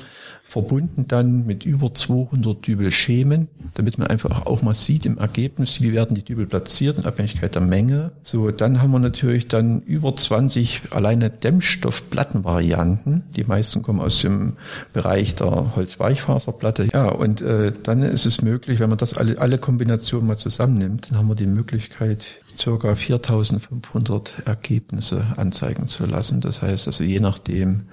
verbunden 0.51 1.05
dann 1.07 1.45
mit 1.45 1.65
über 1.65 1.93
200 1.93 2.67
Dübelschemen, 2.67 3.47
damit 3.75 3.97
man 3.97 4.09
einfach 4.09 4.45
auch 4.45 4.61
mal 4.61 4.73
sieht 4.73 5.05
im 5.05 5.17
Ergebnis, 5.17 5.79
wie 5.79 5.93
werden 5.93 6.13
die 6.13 6.25
Dübel 6.25 6.45
platziert 6.45 6.97
in 6.97 7.05
Abhängigkeit 7.05 7.55
der 7.55 7.61
Menge. 7.61 8.11
So, 8.23 8.51
dann 8.51 8.81
haben 8.81 8.91
wir 8.91 8.99
natürlich 8.99 9.47
dann 9.47 9.81
über 9.83 10.13
20 10.13 10.91
alleine 10.91 11.29
Dämmstoffplattenvarianten. 11.29 13.23
Die 13.33 13.45
meisten 13.45 13.81
kommen 13.81 14.01
aus 14.01 14.19
dem 14.19 14.57
Bereich 14.91 15.35
der 15.35 15.73
Holzweichfaserplatte. 15.77 16.89
Ja, 16.91 17.07
und 17.07 17.41
äh, 17.41 17.71
dann 17.71 18.03
ist 18.03 18.25
es 18.25 18.41
möglich, 18.41 18.81
wenn 18.81 18.89
man 18.89 18.97
das 18.97 19.13
alle, 19.13 19.39
alle 19.39 19.57
Kombinationen 19.57 20.27
mal 20.27 20.37
zusammennimmt, 20.37 21.11
dann 21.11 21.17
haben 21.17 21.29
wir 21.29 21.35
die 21.35 21.47
Möglichkeit, 21.47 22.25
circa 22.57 22.95
4500 22.95 24.45
Ergebnisse 24.45 25.25
anzeigen 25.37 25.87
zu 25.87 26.05
lassen. 26.05 26.41
Das 26.41 26.61
heißt 26.61 26.87
also 26.87 27.05
je 27.05 27.21
nachdem, 27.21 27.85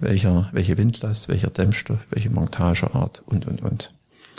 welcher, 0.00 0.48
welche 0.52 0.78
Windlast, 0.78 1.28
welcher 1.28 1.50
Dämmstoff, 1.50 2.00
welche 2.10 2.30
Montageart 2.30 3.22
und, 3.26 3.46
und, 3.46 3.62
und. 3.62 3.90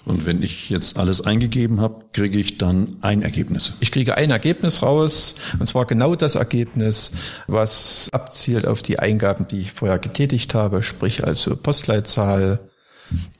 Und 0.05 0.25
wenn 0.25 0.41
ich 0.41 0.69
jetzt 0.69 0.97
alles 0.97 1.21
eingegeben 1.21 1.81
habe, 1.81 2.05
kriege 2.13 2.39
ich 2.39 2.57
dann 2.57 2.97
ein 3.01 3.21
Ergebnis. 3.21 3.77
Ich 3.79 3.91
kriege 3.91 4.15
ein 4.15 4.31
Ergebnis 4.31 4.81
raus, 4.81 5.35
und 5.59 5.65
zwar 5.65 5.85
genau 5.85 6.15
das 6.15 6.35
Ergebnis, 6.35 7.11
was 7.47 8.09
abzielt 8.11 8.65
auf 8.65 8.81
die 8.81 8.99
Eingaben, 8.99 9.47
die 9.47 9.59
ich 9.59 9.73
vorher 9.73 9.99
getätigt 9.99 10.53
habe, 10.53 10.81
sprich 10.81 11.25
also 11.25 11.55
Postleitzahl, 11.55 12.59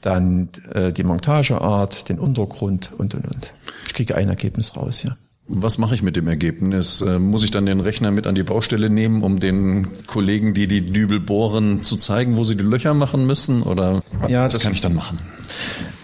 dann 0.00 0.50
äh, 0.72 0.92
die 0.92 1.04
Montageart, 1.04 2.08
den 2.08 2.18
Untergrund 2.18 2.92
und 2.96 3.14
und 3.14 3.26
und. 3.26 3.54
Ich 3.86 3.94
kriege 3.94 4.16
ein 4.16 4.28
Ergebnis 4.28 4.76
raus, 4.76 5.02
ja. 5.02 5.16
Was 5.52 5.78
mache 5.78 5.96
ich 5.96 6.02
mit 6.04 6.14
dem 6.14 6.28
Ergebnis? 6.28 7.00
Äh, 7.00 7.18
muss 7.18 7.42
ich 7.42 7.50
dann 7.50 7.66
den 7.66 7.80
Rechner 7.80 8.12
mit 8.12 8.28
an 8.28 8.36
die 8.36 8.44
Baustelle 8.44 8.88
nehmen, 8.88 9.24
um 9.24 9.40
den 9.40 9.88
Kollegen, 10.06 10.54
die 10.54 10.68
die 10.68 10.80
Dübel 10.80 11.18
bohren, 11.18 11.82
zu 11.82 11.96
zeigen, 11.96 12.36
wo 12.36 12.44
sie 12.44 12.56
die 12.56 12.62
Löcher 12.62 12.94
machen 12.94 13.26
müssen? 13.26 13.62
Oder 13.62 14.04
ja, 14.28 14.44
was 14.44 14.54
das 14.54 14.62
kann 14.62 14.72
ich 14.72 14.80
dann 14.80 14.94
machen? 14.94 15.18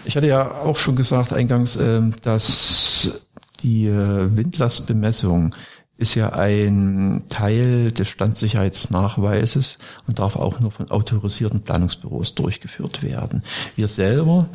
Ich 0.03 0.17
hatte 0.17 0.27
ja 0.27 0.51
auch 0.51 0.77
schon 0.77 0.97
gesagt 0.97 1.31
eingangs, 1.31 1.77
ähm, 1.77 2.13
dass 2.23 3.09
die 3.63 3.87
äh, 3.87 4.35
Windlastbemessung 4.35 5.55
ist 5.97 6.15
ja 6.15 6.33
ein 6.33 7.23
Teil 7.29 7.91
des 7.91 8.09
Standsicherheitsnachweises 8.09 9.77
und 10.07 10.19
darf 10.19 10.35
auch 10.35 10.59
nur 10.59 10.71
von 10.71 10.91
autorisierten 10.91 11.61
Planungsbüros 11.61 12.35
durchgeführt 12.35 13.01
werden. 13.01 13.43
Wir 13.75 13.87
selber 13.87 14.47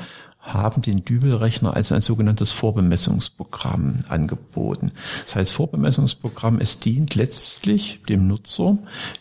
haben 0.42 0.82
den 0.82 1.04
Dübelrechner 1.04 1.74
als 1.74 1.92
ein 1.92 2.00
sogenanntes 2.00 2.50
Vorbemessungsprogramm 2.50 4.00
angeboten. 4.08 4.90
Das 5.24 5.36
heißt, 5.36 5.52
Vorbemessungsprogramm, 5.52 6.58
es 6.58 6.80
dient 6.80 7.14
letztlich 7.14 8.00
dem 8.08 8.26
Nutzer, 8.26 8.78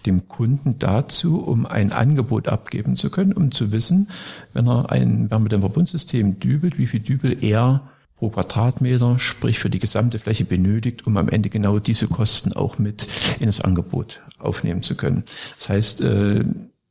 dem 0.08 0.28
Kunden 0.28 0.80
dazu, 0.80 1.40
um 1.40 1.68
ein 1.68 1.92
Angebot 1.92 2.48
abgeben 2.48 2.98
zu 2.98 3.12
können, 3.12 3.34
um 3.34 3.52
zu 3.52 3.72
wissen, 3.72 4.10
wenn 4.54 4.68
er 4.68 4.92
ein 4.92 5.30
Wärmedämmverbundsystem 5.30 6.40
dübelt, 6.40 6.80
wie 6.80 6.88
viel 6.88 7.02
Dübel 7.02 7.38
er 7.42 7.82
pro 8.18 8.30
Quadratmeter, 8.30 9.20
sprich 9.20 9.60
für 9.60 9.70
die 9.70 9.80
gesamte 9.80 10.18
Fläche 10.18 10.46
benötigt, 10.46 11.06
um 11.06 11.18
am 11.18 11.30
Ende 11.30 11.50
genau 11.50 11.78
diese 11.80 12.08
Kosten 12.08 12.54
auch 12.54 12.80
mit 12.80 13.08
in 13.40 13.46
das 13.46 13.62
Angebot 13.62 14.22
aufnehmen 14.40 14.82
zu 14.82 14.96
können. 14.96 15.24
Das 15.58 15.70
heißt, 15.70 16.02
äh, 16.02 16.44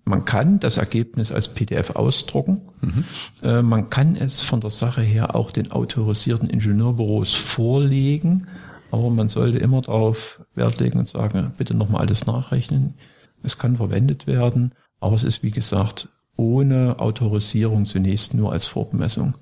man 0.05 0.25
kann 0.25 0.61
das 0.61 0.77
Ergebnis 0.77 1.31
als 1.31 1.49
PDF 1.49 1.91
ausdrucken. 1.91 2.63
Mhm. 2.81 3.05
Äh, 3.43 3.63
man 3.63 3.91
kann 3.91 4.17
es 4.17 4.43
von 4.43 4.61
der 4.61 4.71
Sache 4.71 5.03
her 5.03 5.35
auch 5.35 5.51
den 5.51 5.71
autorisierten 5.71 6.49
Ingenieurbüros 6.49 7.35
vorlegen, 7.35 8.47
aber 8.91 9.11
man 9.11 9.29
sollte 9.29 9.59
immer 9.59 9.83
darauf 9.83 10.41
Wert 10.55 10.81
legen 10.81 10.99
und 10.99 11.07
sagen, 11.07 11.53
bitte 11.57 11.75
nochmal 11.75 12.03
alles 12.03 12.27
nachrechnen. 12.27 12.95
Es 13.43 13.59
kann 13.59 13.77
verwendet 13.77 14.27
werden, 14.27 14.75
aber 15.01 15.17
es 15.17 15.25
ist 15.25 15.43
wie 15.43 15.51
gesagt 15.51 16.09
ohne 16.37 16.99
Autorisierung 16.99 17.85
zunächst 17.85 18.35
nur 18.35 18.53
als 18.53 18.67
Vorbemessung. 18.67 19.35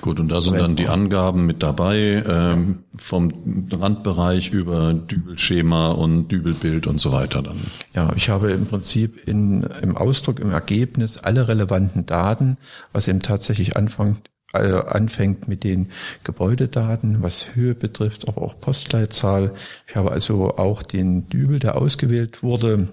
Gut, 0.00 0.20
und 0.20 0.30
da 0.30 0.40
sind 0.40 0.58
dann 0.60 0.76
die 0.76 0.88
Angaben 0.88 1.46
mit 1.46 1.62
dabei, 1.62 2.22
ähm, 2.28 2.84
vom 2.96 3.68
Randbereich 3.72 4.50
über 4.50 4.92
Dübelschema 4.92 5.92
und 5.92 6.28
Dübelbild 6.28 6.86
und 6.86 7.00
so 7.00 7.12
weiter 7.12 7.42
dann. 7.42 7.60
Ja, 7.94 8.12
ich 8.14 8.28
habe 8.28 8.52
im 8.52 8.66
Prinzip 8.66 9.26
in, 9.26 9.62
im 9.82 9.96
Ausdruck, 9.96 10.40
im 10.40 10.50
Ergebnis 10.50 11.18
alle 11.18 11.48
relevanten 11.48 12.06
Daten, 12.06 12.58
was 12.92 13.08
eben 13.08 13.20
tatsächlich 13.20 13.76
anfängt, 13.76 14.30
äh, 14.52 14.72
anfängt 14.72 15.48
mit 15.48 15.64
den 15.64 15.90
Gebäudedaten, 16.22 17.22
was 17.22 17.54
Höhe 17.54 17.74
betrifft, 17.74 18.28
aber 18.28 18.42
auch 18.42 18.60
Postleitzahl. 18.60 19.54
Ich 19.88 19.96
habe 19.96 20.12
also 20.12 20.56
auch 20.56 20.82
den 20.82 21.28
Dübel, 21.28 21.58
der 21.58 21.76
ausgewählt 21.76 22.42
wurde, 22.42 22.92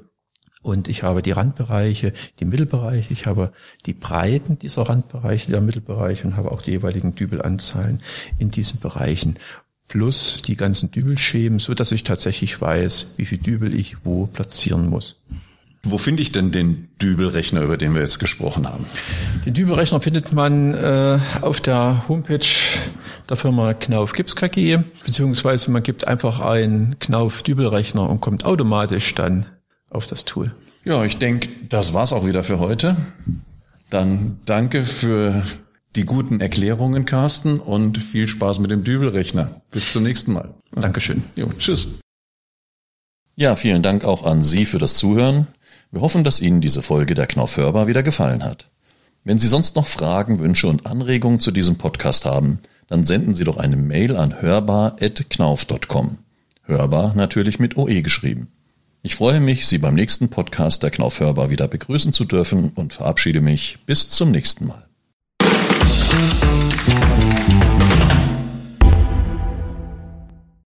und 0.61 0.87
ich 0.87 1.03
habe 1.03 1.21
die 1.21 1.31
Randbereiche, 1.31 2.13
die 2.39 2.45
Mittelbereiche, 2.45 3.11
ich 3.11 3.25
habe 3.25 3.51
die 3.85 3.93
Breiten 3.93 4.59
dieser 4.59 4.83
Randbereiche, 4.83 5.51
der 5.51 5.61
Mittelbereiche 5.61 6.27
und 6.27 6.37
habe 6.37 6.51
auch 6.51 6.61
die 6.61 6.71
jeweiligen 6.71 7.15
Dübelanzahlen 7.15 8.01
in 8.37 8.51
diesen 8.51 8.79
Bereichen. 8.79 9.37
Plus 9.87 10.41
die 10.45 10.55
ganzen 10.55 10.91
Dübelschemen, 10.91 11.59
so 11.59 11.73
dass 11.73 11.91
ich 11.91 12.03
tatsächlich 12.03 12.61
weiß, 12.61 13.15
wie 13.17 13.25
viel 13.25 13.39
Dübel 13.39 13.75
ich 13.75 14.05
wo 14.05 14.27
platzieren 14.27 14.89
muss. 14.89 15.17
Wo 15.83 15.97
finde 15.97 16.21
ich 16.21 16.31
denn 16.31 16.51
den 16.51 16.89
Dübelrechner, 17.01 17.61
über 17.61 17.75
den 17.75 17.95
wir 17.95 18.01
jetzt 18.01 18.19
gesprochen 18.19 18.69
haben? 18.69 18.85
Den 19.45 19.55
Dübelrechner 19.55 19.99
findet 19.99 20.31
man 20.31 20.75
äh, 20.75 21.17
auf 21.41 21.59
der 21.59 22.07
Homepage 22.07 22.45
der 23.27 23.35
Firma 23.35 23.73
Knauf 23.73 24.13
Gips 24.13 24.35
KG, 24.35 24.79
beziehungsweise 25.03 25.71
man 25.71 25.81
gibt 25.81 26.07
einfach 26.07 26.39
einen 26.39 26.99
Knauf 26.99 27.41
Dübelrechner 27.41 28.07
und 28.07 28.21
kommt 28.21 28.45
automatisch 28.45 29.15
dann 29.15 29.47
auf 29.91 30.07
das 30.07 30.25
Tool. 30.25 30.53
Ja, 30.83 31.03
ich 31.03 31.17
denke, 31.17 31.49
das 31.69 31.93
war's 31.93 32.13
auch 32.13 32.25
wieder 32.25 32.43
für 32.43 32.59
heute. 32.59 32.97
Dann 33.89 34.39
danke 34.45 34.83
für 34.85 35.43
die 35.95 36.05
guten 36.05 36.39
Erklärungen, 36.39 37.05
Carsten, 37.05 37.59
und 37.59 37.97
viel 37.97 38.27
Spaß 38.27 38.59
mit 38.59 38.71
dem 38.71 38.83
Dübelrechner. 38.83 39.61
Bis 39.71 39.91
zum 39.91 40.03
nächsten 40.03 40.33
Mal. 40.33 40.53
Dankeschön. 40.71 41.23
Jo, 41.35 41.51
tschüss. 41.57 41.99
Ja, 43.35 43.55
vielen 43.55 43.83
Dank 43.83 44.05
auch 44.05 44.25
an 44.25 44.41
Sie 44.41 44.65
für 44.65 44.77
das 44.77 44.95
Zuhören. 44.95 45.47
Wir 45.91 46.01
hoffen, 46.01 46.23
dass 46.23 46.39
Ihnen 46.39 46.61
diese 46.61 46.81
Folge 46.81 47.13
der 47.13 47.27
Knauf 47.27 47.57
Hörbar 47.57 47.87
wieder 47.87 48.03
gefallen 48.03 48.43
hat. 48.43 48.69
Wenn 49.23 49.39
Sie 49.39 49.47
sonst 49.47 49.75
noch 49.75 49.87
Fragen, 49.87 50.39
Wünsche 50.39 50.67
und 50.67 50.85
Anregungen 50.85 51.39
zu 51.39 51.51
diesem 51.51 51.77
Podcast 51.77 52.25
haben, 52.25 52.59
dann 52.87 53.03
senden 53.03 53.33
Sie 53.33 53.43
doch 53.43 53.57
eine 53.57 53.75
Mail 53.75 54.15
an 54.15 54.41
hörbar.knauf.com. 54.41 56.17
Hörbar 56.63 57.13
natürlich 57.15 57.59
mit 57.59 57.77
OE 57.77 58.01
geschrieben. 58.01 58.51
Ich 59.03 59.15
freue 59.15 59.39
mich, 59.39 59.65
Sie 59.65 59.79
beim 59.79 59.95
nächsten 59.95 60.29
Podcast 60.29 60.83
der 60.83 60.91
Knauf 60.91 61.19
Hörbar 61.19 61.49
wieder 61.49 61.67
begrüßen 61.67 62.13
zu 62.13 62.23
dürfen 62.23 62.69
und 62.75 62.93
verabschiede 62.93 63.41
mich 63.41 63.79
bis 63.87 64.11
zum 64.11 64.29
nächsten 64.29 64.67
Mal. 64.67 64.87